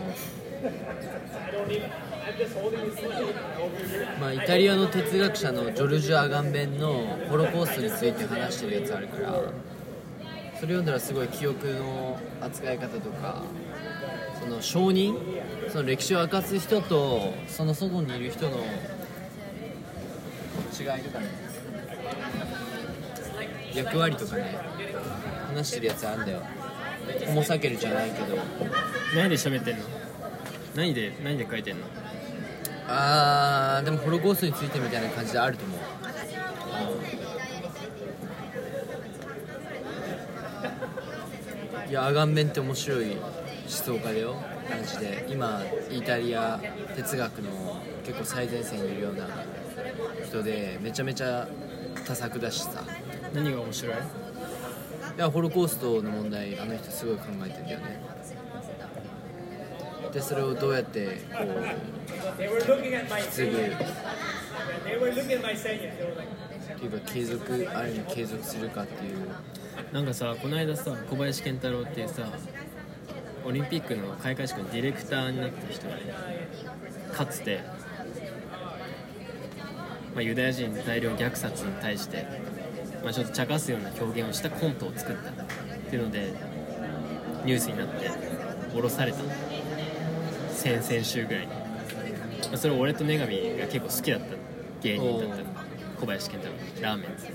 [4.20, 9.42] まあイタリアの哲学者のジョルジュ・アガンベンのホロコーストについて話してるやつあるからそ
[10.66, 13.42] れ読んだらすごい記憶の扱い方とか
[14.40, 15.18] その証人
[15.68, 18.62] その歴史を明かす人とその外にいる人の違い
[21.02, 21.26] とかね
[23.74, 24.56] 役割とかね
[25.48, 26.40] 話してるやつあるんだよ。
[27.26, 28.38] ホモサケルじゃないけど。
[29.14, 29.84] 何で喋ってんの？
[30.74, 31.84] 何で何で書いてんの？
[32.86, 35.80] あーでもホロコーストについてみたいな感じであると思う。
[41.88, 43.20] いやアガンベンって面白い思
[43.68, 44.36] 想家だよ。
[44.68, 46.60] マジで今イタリア
[46.96, 49.28] 哲学の結構最前線にいるような
[50.26, 51.46] 人でめちゃめちゃ
[52.06, 52.82] 多作だしさ。
[53.32, 53.94] 何が面白い？
[53.94, 53.98] い
[55.18, 58.02] やホロコーストの問題あの人すごい考えてんだよね
[60.14, 61.46] でそれをどうやってこう
[63.18, 63.60] 引き継ぐって
[66.84, 69.28] いうか継続ある意味継続するかっていう。
[69.92, 72.28] なんかさこの間さ小林健太郎ってさ
[73.44, 76.02] オリンピックの開会式のディレクターになった人がね
[77.12, 77.60] かつて、
[80.14, 82.26] まあ、ユダヤ人大量虐殺に対して、
[83.02, 85.34] まあ、ちょっと茶化すような表現をしたコントを作ったっ
[85.90, 86.32] ていうので
[87.44, 88.10] ニュースになって
[88.74, 89.43] 降ろされたの。
[90.64, 91.54] 先々週ぐらいに、ま
[92.54, 94.26] あ、それ俺と女神が結構好きだった
[94.82, 95.44] 芸人だったの。
[96.00, 96.50] 小林健太
[96.80, 96.82] 郎。
[96.82, 97.16] ラーメン。
[97.18, 97.34] ズだか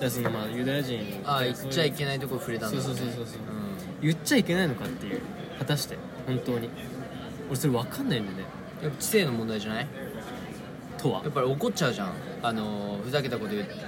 [0.00, 3.36] らそのまあユダヤ人ああ言っちゃいけないとこ触れたんだ、ね、そうそうそうそうそう。
[3.36, 3.40] う
[4.02, 5.20] 言っちゃいけないのかっていう
[5.60, 5.96] 果たして。
[6.26, 6.68] 本当に。
[7.48, 8.44] 俺それ分かんないんだよね。
[8.80, 9.86] ん、やっぱ知性の問題じゃない？
[10.98, 11.22] とは。
[11.22, 12.12] やっぱり怒っちゃうじゃん。
[12.42, 13.78] あのふざけたこと言ってうん。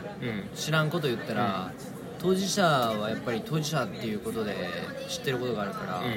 [0.55, 1.73] 知らんこと言ったら、
[2.21, 4.55] 当事者はやっぱり当事者っていうことで
[5.09, 6.15] 知ってることがあるから、うん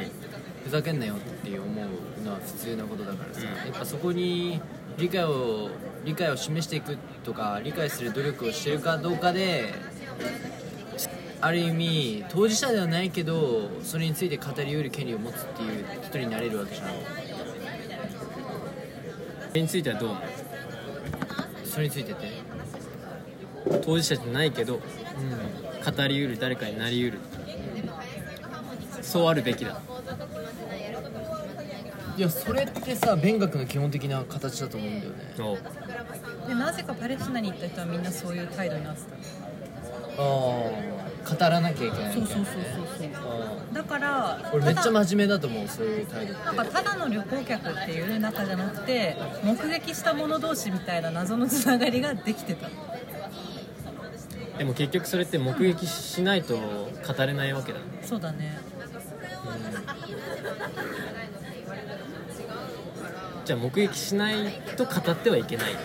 [0.66, 4.59] ふざけんなよっていう思うのは普通なことだからさ、うんやっぱそこに
[4.97, 5.70] 理解を
[6.03, 9.74] 理解を示していくとか理解する努力をしてるかどうかで
[11.41, 16.88] ある意味当事者ではないけどそれについて語りうる権利を持つっていう人になれるわけじゃん。
[19.49, 20.09] それについてはどう？
[20.09, 20.20] 思
[21.63, 22.28] それについてって？
[23.68, 24.82] う当事者じゃないけどうん。
[25.95, 27.20] 語りうる誰かになりうる。
[29.01, 29.80] そうあるべきだ
[32.18, 35.59] いやそれってさ勉学の基本的な形だと思うんだよね。
[36.47, 39.07] でなぜかパレスチナに行った人はみんなそういう態度になってた。
[40.18, 43.39] ああ語らなきゃいけないみたいなそうそうそうねそうそう。
[43.70, 46.45] うんだから俺めっちゃ真面目だと思うそういう態度って。
[46.45, 52.70] なんかただの旅行客っていう中じゃなくて目撃した者同士みたいな謎のつながりができてた。
[54.57, 57.80] でも結局それって目撃しないと語れないわけだ。
[58.01, 58.57] そうだね
[63.46, 65.76] じゃあ目撃しないと語ってはいけない。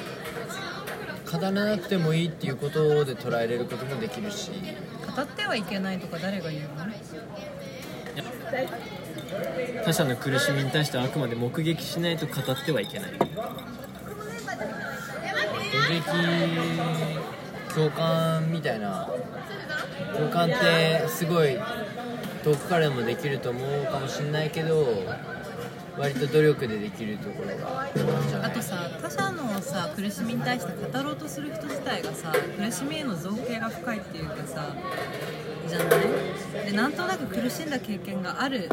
[1.30, 4.50] 語らなくてもいいっていうことで捉えれることもできるし。
[5.14, 6.70] 語ってはいけないとか誰が言うの？
[9.84, 13.18] 他者の苦しみに対してはあくまで目撃しないと語ってはいけない目
[15.94, 16.04] 撃
[17.74, 19.08] 共感みたいな。
[20.16, 21.56] 共感ってすごい
[22.42, 24.86] 遠くからでもできると思うかもしれないけど
[26.00, 28.46] 割と努力でできるところが。
[28.46, 34.74] あとさ他者のさ苦しみに対して語ろうとする人自体がさ苦しみへの造形が深いっていうかさ
[35.68, 36.66] じゃない？
[36.70, 38.70] でなんとなく苦しんだ経験がある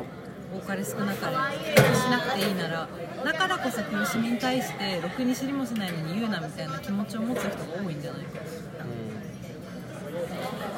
[0.55, 2.88] 多かれ少なかれしなくていいなら
[3.25, 7.55] だからこそ苦しみに対してろくに知りもしないのに言うなみたいな気持ちを持つ人が
[7.86, 8.21] 多いんじゃない？
[8.23, 8.39] か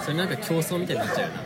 [0.10, 1.44] それなんか競争みたいになっちゃうよな。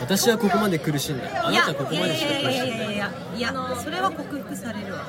[0.00, 1.24] 私はここまで苦しんだ。
[1.44, 2.50] あなたはここまでしか苦しんだ。
[2.52, 5.04] いやいやいやいやいやいやそれは克服されるわ。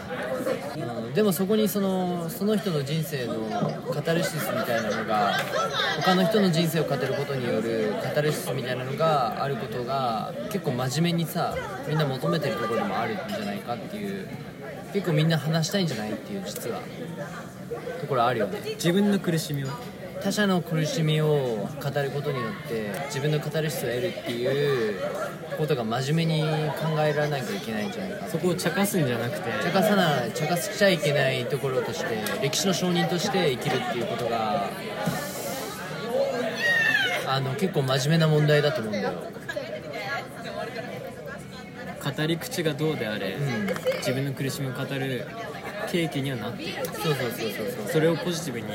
[0.76, 3.36] うんでもそこにそのその人の人生の
[3.94, 5.34] カタルシスみたいなのが
[6.04, 11.56] 他の人の人生を語ることによるカタルシスみたいなのがあることが結構真面目にさ
[11.88, 14.28] みんな求めてるところでもあるんじゃないかっていう
[14.92, 16.82] 結構みんな話したいんじゃないっていう実は
[18.02, 18.60] ところあるよね。
[18.76, 19.68] 自分の苦しみを
[20.26, 25.00] 他者の苦しみを語ることによって自分のカタルシスを得るっていう
[25.56, 29.52] ことが真面目に考えられなきゃいけないんじゃないかそこを茶化すんじゃなくて。
[29.64, 34.72] 茶化さない茶化しちゃいけないところとして歴史の証人として生きるっていうことが
[37.28, 39.14] あの結構真面目な問題だと思うんだよ。
[42.04, 43.68] 語り口がどうであれ、ん。
[43.98, 45.28] 自分の苦しみを語る
[45.88, 46.84] 契機にはなっている。
[46.84, 47.92] そうそうそうそうそう。
[47.92, 48.68] それをポジティブに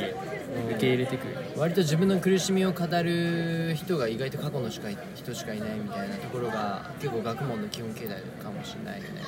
[0.70, 1.26] 受け入れていく
[1.58, 9.20] 割と自分の苦しみを語る人が意外と過去のしか人しかいないみたいなところが結構学問の基本形態かもしれないよね。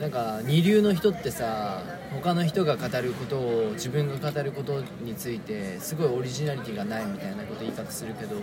[0.00, 8.40] なんか二流の人ってさ他の人が語ることを自分が語ることについてすごいオリジナリティがないみたいなこと言い方するけどい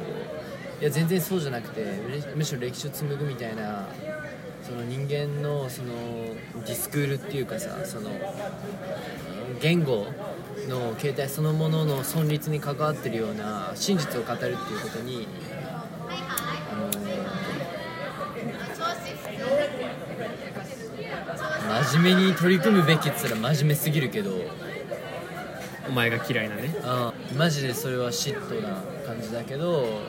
[0.81, 1.83] や全然そうじゃなくて
[2.35, 3.87] むしろ歴史を紡ぐみたいな
[4.67, 5.93] その人間のその
[6.65, 8.09] ディスクールっていうかさその
[9.61, 10.07] 言語
[10.67, 15.27] の形態そのものの存立に関わってるような真実を語るっていうことに
[16.71, 16.91] あの
[21.83, 24.31] 真面目に取り組むべきっつったら真面目すぎるけど
[25.87, 26.75] お前が嫌いなね。
[26.83, 30.01] あマジでそれは嫉妬な感じだけど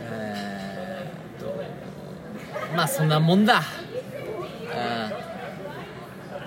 [0.00, 1.62] えーっと
[2.78, 3.60] まあそんなもんだ。
[4.72, 5.10] あ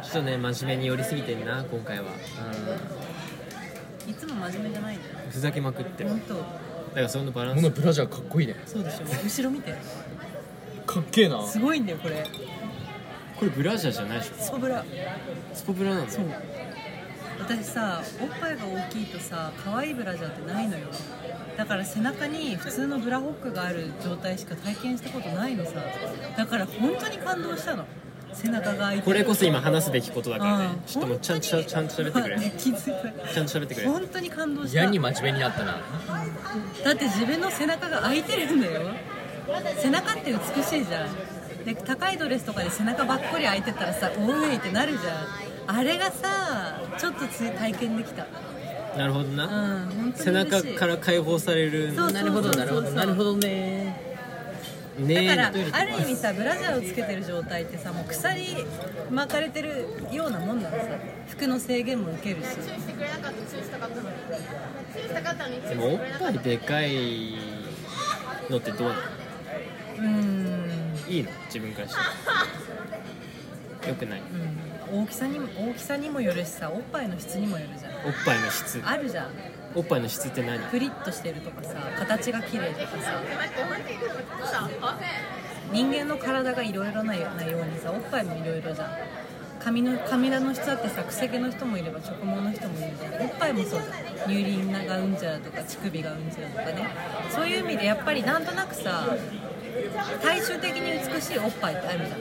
[0.02, 2.06] ちょっとね真面目に寄りすぎてんな今回は。
[4.08, 6.10] いつも真面目じゃないんだよふざけまくってる。
[6.10, 6.36] だ本当。
[6.96, 7.58] からそのバランス。
[7.58, 8.56] このブラジャーかっこいいね。
[8.66, 9.06] そうでしょ。
[9.06, 9.74] 後ろ見て。
[10.86, 11.46] かっけえな。
[11.46, 12.26] すごいんだよこれ。
[13.38, 14.42] これブラジャーじゃないでしょ。
[14.42, 14.86] ソブラ。
[15.54, 16.10] スポブラなの？
[16.10, 16.26] そう
[17.44, 20.88] 私さおっぱいが大きいとさ可愛いブラジャーってないのよ。
[21.58, 25.72] だから背中に普通のブラホックがある状態しか体験したことないのさ。
[26.38, 27.86] だから本当に感動したの。
[28.34, 30.66] 背中が開いてこれこそ今話すべきことだからね。
[30.66, 30.82] うん。
[30.86, 32.38] ちょっともうちゃんとちゃんちゃんと喋ってくれ。
[32.58, 33.34] 気づいた。
[33.34, 33.88] ちゃんと喋ってくれ。
[33.88, 34.82] 本当に感動した。
[34.82, 35.78] 嫌に真面目になったな。
[36.84, 38.82] だって自分の背中が開いてるんだよ。
[39.82, 41.10] 背中って美しいじゃん。
[41.66, 48.28] で高いドレスとかで背中ばっこり開いてたらさおーいってなるじゃんあれがさちょっとつい体験できた。
[48.98, 51.94] なるほどうんな本当背中から解放される。
[51.96, 52.92] そうなるほどなるほど。
[52.92, 53.96] なるほどね。
[55.00, 58.46] ねだからえある意味さブラジャーをつけてる状態ってさもう鎖
[59.10, 60.84] 巻かれてるようなもんなのさ。
[61.30, 62.48] 服の制限も受けるし。
[65.70, 67.36] でもおっぱいでかい
[68.50, 69.02] のってどうなの？
[69.98, 71.10] うーん。
[71.10, 71.32] いいの？
[71.46, 71.96] 自分からし
[73.82, 73.90] て。
[73.90, 74.20] よくない？
[74.20, 77.92] うん大きさにも大きさにもよるしさおっぱいの質にもよるじゃん。
[78.06, 78.82] おっぱいの質。
[78.84, 79.30] あるじゃん。
[79.74, 80.60] おっぱいの質って何？
[80.70, 83.22] プリッとしてるとかさ形が綺麗とかさ。
[85.72, 87.36] 人間の体がいろいろなよう
[87.74, 88.90] にさおっぱいもいろいろじゃん。
[89.64, 93.24] 髪の髪の質だってさくせ毛の人もいれば直毛の人もいるじゃん。
[93.24, 94.30] おっぱいもそうじゃん。
[94.30, 96.90] 乳輪がうんちゃらとか乳首がうんちゃらとかね。
[97.30, 99.16] そういう意味でやっぱりなんとなくさ
[100.22, 102.20] 大衆的に美しいおっぱいってあるじゃん。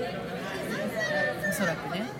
[1.50, 2.19] おそらくね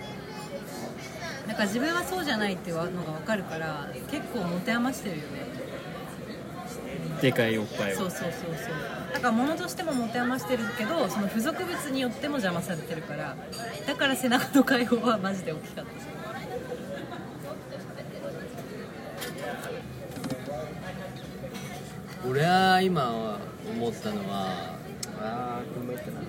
[1.51, 5.29] だから自分はそうじゃないっていうのが分かるから結構持て余してるよね。
[7.21, 7.97] でかいおっぱいを。
[7.97, 8.73] そうそうそうそう。
[9.13, 13.35] だから物としても持て余してるけどその付属物によっても邪魔されてるから
[13.85, 15.91] だから背中の解放はマジで大きかった。
[22.29, 24.77] 俺は今思ったのは
[25.21, 26.21] あーこれも言ったな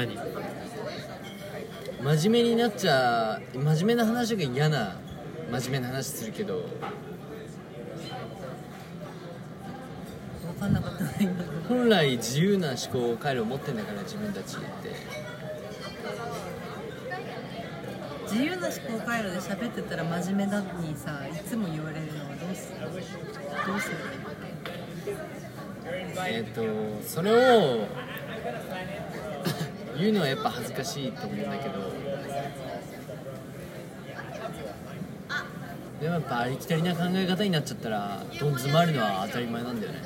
[0.00, 0.18] 何？
[2.02, 4.96] 真面目になっちゃ真面目な話が嫌な
[5.50, 6.64] 真面目な話するけど
[10.44, 11.04] 分かんなかった
[11.68, 14.66] 本来自由な思考回路を持ってんだから自分たちって。
[18.30, 22.78] 自由な思考回路で喋ってたら真面目だにさいつも言われるのはどうする？
[23.66, 23.96] どうする？
[26.28, 26.62] えっ、と
[27.04, 27.86] それを
[30.00, 31.74] 言うのはやっぱ恥ずかしいと思うんだけど
[36.00, 40.00] でもやっぱありきたりな考え方になっちゃったらどん詰まるのは当たり前なんだよね。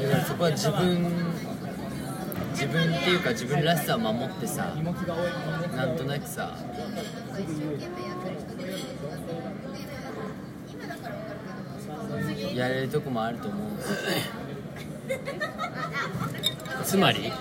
[0.00, 1.34] だからそこは自分
[2.52, 6.56] 自分っていうか自分らしさを守ってさなんとなくさ
[12.54, 13.70] やれるとこもあると思う。
[16.84, 17.32] つまり？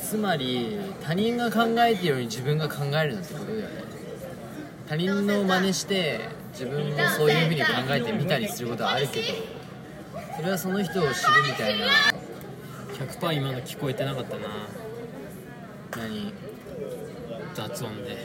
[0.00, 3.66] つまり他人が考えてるより自分が考えるのってことだよね。
[4.88, 6.20] 他人の真似して
[6.52, 9.26] 自分もそういうふうに考えてみたりすることはあるけど
[10.36, 11.12] それはその人を知る
[11.46, 11.86] みたいな。
[12.98, 14.42] 100%今の聞こえてなかったな
[15.96, 16.32] 何？
[17.54, 18.16] 雑音で。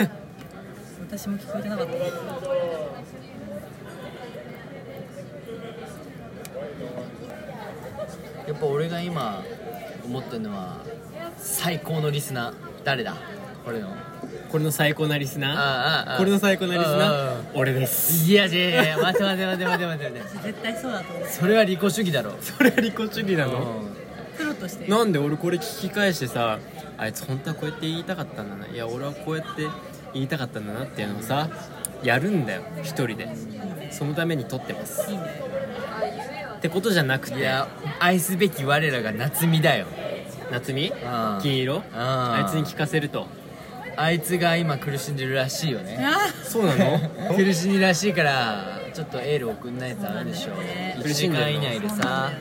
[0.00, 0.10] うん。
[1.08, 1.92] 私も聞こえてなかった。
[8.46, 9.42] やっぱ俺が今
[10.04, 10.78] 思ってるのは
[11.38, 12.54] 最高のリスナー
[12.84, 13.14] 誰だ？
[13.64, 13.94] これの。
[14.50, 16.18] これの最高なリスナー？
[16.18, 18.28] これの最高なリスナあー俺です。
[18.30, 20.38] いやいやいや待て待て待て待て待て待て。
[20.42, 21.28] 絶対そうだと思う。
[21.28, 22.32] それは利己主義だろ。
[22.40, 23.84] それは利己主義なの？
[24.60, 24.90] として。
[24.90, 26.58] なんで俺これ聞き返してさ
[26.98, 28.72] あいつ本当はこうやって言いたかったんだな。
[28.72, 29.66] いや俺はこうやって
[30.14, 31.48] 言いたかったんだなっていうのをさ
[32.02, 32.62] やるんだよ。
[32.82, 33.28] 一人で。
[33.90, 35.02] そのために撮ってます。
[35.02, 39.86] ってことじゃなくていや愛すべき我らが夏美だよ。
[40.52, 41.82] 夏美うん金色？
[41.94, 42.48] ああ。
[42.48, 43.26] いつに聞かせると。
[43.96, 45.98] あいつが今苦しんでるらしいよね。
[46.02, 46.98] あそうなの？
[47.36, 48.78] 苦しんでるらしいから。
[48.92, 50.54] ちょっとエール送んないとダメでしょそう。
[50.56, 51.02] なんだよね。
[51.04, 52.32] 1時間以内でさ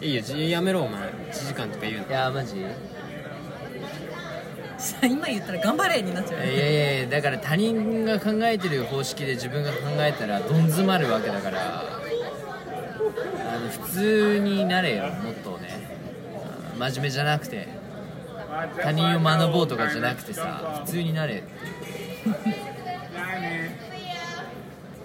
[0.00, 1.00] いいよじやめろお前。
[1.02, 2.64] 1時間とか言うのいやマジ？
[5.02, 6.40] 今言ったら頑張れになっちゃう。
[6.40, 11.82] やよねいやいやだから他人が考えてる方式で自分が考えたらどん詰まるわけだから。
[11.82, 15.68] あの普通になれよもっとね。
[16.74, 17.68] うん真面目じゃなくて。
[18.82, 21.48] 他人を学ぼうとかじゃなくてさ普通になれって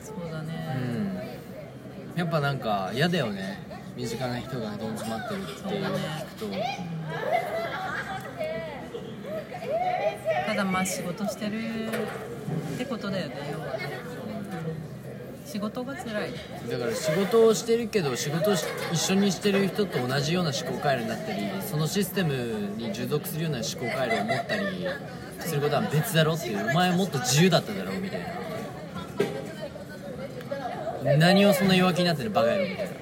[0.03, 0.53] そうだうね
[2.15, 2.19] ん。
[2.19, 3.57] やっぱなんか嫌だよね
[3.99, 6.45] 身近な人がどん詰まってるっていうのを聞くと
[10.47, 11.87] ただまあ仕事してる
[12.75, 13.35] ってことだよね
[15.45, 16.33] 仕事が辛い
[16.71, 24.87] だから仕事をしてるけど仕事をし一緒にしてる人と同じような思考回路になったりそのシステムに従属するような思考回路を持ったり
[25.41, 26.69] することは別だろっていう。
[26.69, 28.19] お前もっと自由だっただろみたい
[31.03, 31.17] な。
[31.17, 32.98] 何をそんな弱気になってるバカ野郎みたいな。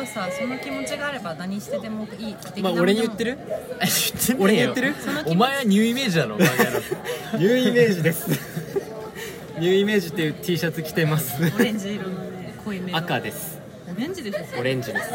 [0.00, 3.38] とさその気持ちがあれば何してでもいいまあ俺に言ってる？
[4.38, 4.94] 俺に言ってる？
[5.26, 8.28] お前はニューイメージだろ ニューイメージです。
[9.58, 11.34] ニューイメージっていう T シャツ着てます。
[11.54, 13.58] オレンジ色のね濃いめの赤です。
[13.94, 15.10] オレンジでしょオレンジです。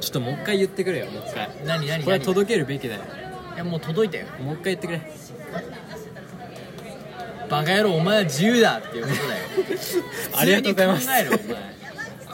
[0.00, 1.48] ちょっともう一回言ってくれよもう一回。
[1.64, 2.04] 何何何？
[2.04, 3.00] これは届けるべきだよ。
[3.54, 4.26] いやもう届いたよ。
[4.40, 5.00] もう一回言ってくれ
[7.48, 9.44] バカ野郎お前は自由だっていうことだよ。
[10.36, 11.08] ありがとうございます。
[11.08, 11.76] 普通に考えろお前。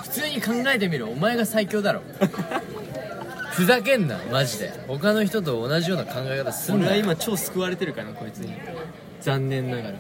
[0.03, 2.03] 普通に考えてみろお前が最強だろ。
[3.51, 4.73] ふざけんなマジで。
[4.89, 8.55] 他の人と同じような考え方すん俺は今超救われてるからなこいつに。
[9.21, 9.95] 残念ながら。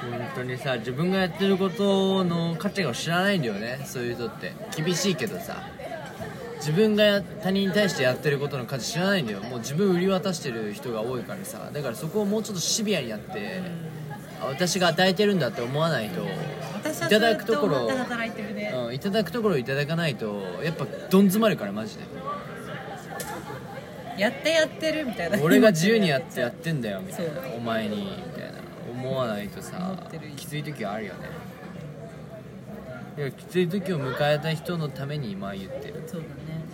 [0.00, 4.52] 本当にさ自分がやってることの価値を知らないんだよねそういう人って。
[4.76, 5.62] 厳しいけどさ
[6.60, 9.40] 自分がや他人に対してやってることの価値知らないんだよ。
[9.40, 11.70] もう自分売り渡してる人が多いからさ。
[11.72, 13.62] だからそこをもうちょっとシビアにやって
[14.40, 22.04] あ私が与えてるんだって思わないといただくところそうん、いただくところいただかないとやっぱどん詰まるからマジで。
[24.18, 25.42] やってやってるみたいな。
[25.42, 27.32] 俺が自由にやってやってんだよみたいな。
[27.56, 28.60] お前にみたいな。
[28.90, 29.96] 思わないとさ
[30.36, 31.49] きつい時はあるよね
[33.20, 36.04] いやきつい時を迎えた人のために今言ってる。
[36.06, 36.64] そうだね。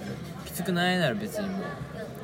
[0.45, 1.61] きつくないなら別にもう。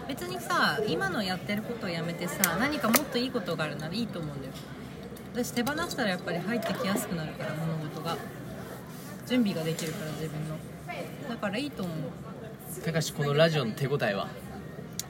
[0.06, 4.52] 別にさ今のやってることをやめてさ何かもっといいことがあるならいいと思うんだよ。
[5.34, 8.16] 私手放したらやっぱり入ってきやすくなるから物事が。
[9.26, 10.56] 準備ができるから自分の。
[11.28, 12.80] だからいいと思う。
[12.80, 14.28] たかしこのラジオの手応えは？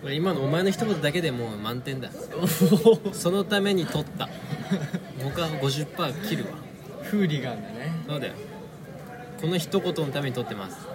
[0.02, 2.08] 俺今のお前の一言だけでもう満点だ。
[3.12, 4.30] そのために取った。
[5.22, 6.52] 他50%切るわ。
[7.02, 7.92] フーリガンだね。
[8.08, 8.51] そうだよ
[9.42, 10.86] この一言のために取ってます。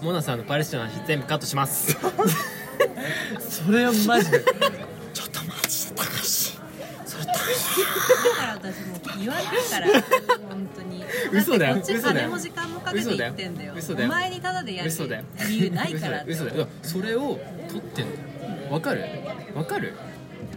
[0.00, 1.94] モナさんのパレスチナの話全部カットします。
[3.38, 4.38] それはマジで。
[4.48, 4.54] だ
[8.36, 9.86] から私もう言わないから。
[10.48, 11.04] 本当に。
[11.32, 11.76] 嘘だよ。
[11.76, 12.16] ってこっち嘘だよ。
[12.20, 13.74] 金も時間もかけて言ってんだよ。
[13.76, 14.06] 嘘だよ。
[14.06, 15.24] お前にタダでやる嘘だよ。
[15.46, 16.32] 理由ないからって。
[16.32, 16.56] 嘘だよ。
[16.56, 16.68] 嘘だよ。
[16.82, 18.72] それを取ってんだよ。
[18.72, 19.04] わかる
[19.54, 19.92] わかる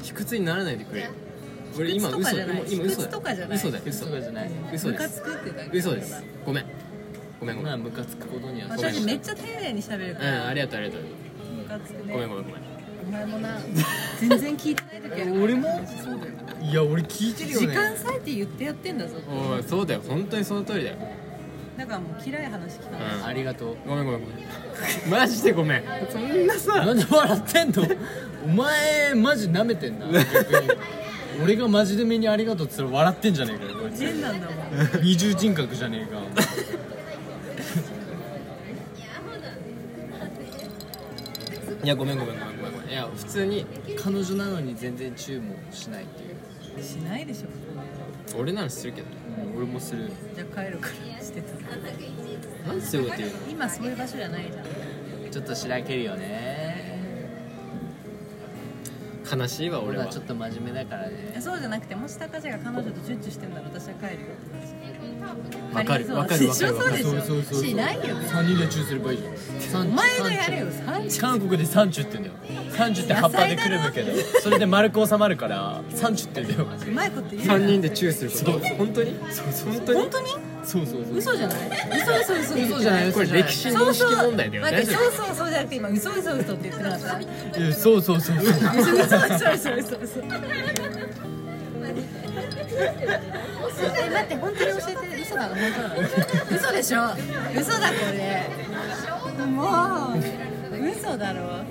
[0.01, 1.11] 卑屈にならないでくれよ
[1.78, 2.63] 俺今嘘じゃない。
[2.69, 3.57] 今嘘とかじゃない。
[3.57, 3.84] 嘘だよ。
[3.86, 4.49] 嘘とかじゃない。
[4.49, 5.09] ムカ嘘です。
[5.09, 6.24] つくってだけ嘘です。
[6.45, 6.65] ごめん。
[7.39, 7.72] ごめんごめん。
[7.72, 11.03] まあムカつくことには私めっちゃ丁寧に喋るかうんらありがとうありがとう。
[11.57, 12.13] ムカつくね。
[12.13, 12.61] ごめんごめんごめん。
[13.03, 13.59] お前もな
[14.19, 15.41] 全然聞いてない時ある。
[15.41, 15.67] 俺も
[16.03, 16.32] そうだよ。
[16.61, 17.67] いや俺聞いてるよね。
[17.67, 20.01] 時間割いて言ってやってんだぞおいそうだよ。
[20.07, 20.97] 本当にその通りだよ。
[21.78, 23.15] だからもう嫌い話聞かない。
[23.15, 23.26] うん。
[23.26, 23.78] ありがとう。
[23.88, 24.38] ごめんごめんごめん。
[25.09, 25.84] マジでごめん。
[26.11, 26.86] そんなさ。
[26.86, 27.88] なんで笑ってんの？
[28.45, 30.05] お前マジ舐めてんな。
[30.07, 30.69] 逆に
[31.43, 34.03] 俺がマジで目にありがとうって言ったら笑ってんじゃねえかよこいつ。
[34.03, 34.55] 変なんだもん。
[35.01, 36.21] 二重人格じゃねえか。
[41.84, 42.71] いやごめんごめんごめんごめん。
[42.73, 43.65] ごめんいや普通に
[43.97, 46.27] 彼女なのに全然注文しないってい
[46.79, 48.38] う、しないでしょ。
[48.38, 49.07] 俺ならするけど
[49.51, 50.89] うん俺もするじゃあ帰るか。
[50.89, 51.53] らしてた。
[52.67, 53.38] なんでそういうこと言うの？
[53.49, 54.65] 今そういう場所じゃないじゃん。
[55.32, 56.61] ちょっとしらけるよね
[59.36, 60.05] 悲しいわ俺は。
[60.05, 61.39] 俺はちょっと真面目だからね。
[61.39, 64.29] そうじゃなくてもし高橋が彼女とチュッチュしてんなら私は帰るよ
[65.73, 67.03] わかるわかるわかるわかる。
[67.03, 69.88] そうそうしないよ別に3人でチューすればいいじゃん。
[69.88, 70.67] お前がやれよ
[71.19, 72.71] 韓国でサンチュって言うんだよ。
[72.75, 74.11] サンチュって葉っぱでくるむけど。
[74.41, 76.91] それで丸く収まるからサンチュって言うんだよ。
[76.91, 77.55] うまいこと言うな。
[77.55, 78.59] 3人でチューすること？
[78.75, 79.15] 本当に？
[79.17, 79.29] 本
[79.86, 79.99] 当に？
[79.99, 80.50] 本当に？
[80.64, 81.18] そうそうそう。
[81.18, 81.57] 嘘じゃない？
[81.97, 82.53] 嘘嘘嘘。
[82.64, 83.12] 嘘じゃない？
[83.12, 84.86] これ歴史認識問題だよね。
[84.86, 85.49] そうそうそう。
[85.49, 87.20] じゃなくて今嘘嘘嘘って言ってなかった
[87.59, 88.45] いやそうそうそうそう。
[88.45, 89.74] 嘘嘘嘘。
[89.76, 89.97] 嘘嘘。
[89.97, 90.22] 嘘
[93.97, 95.95] え待って本当に教えて嘘なの本当なの
[96.55, 96.99] 嘘でしょ？
[97.59, 98.49] 嘘だこれ。
[99.45, 101.64] もう嘘だろ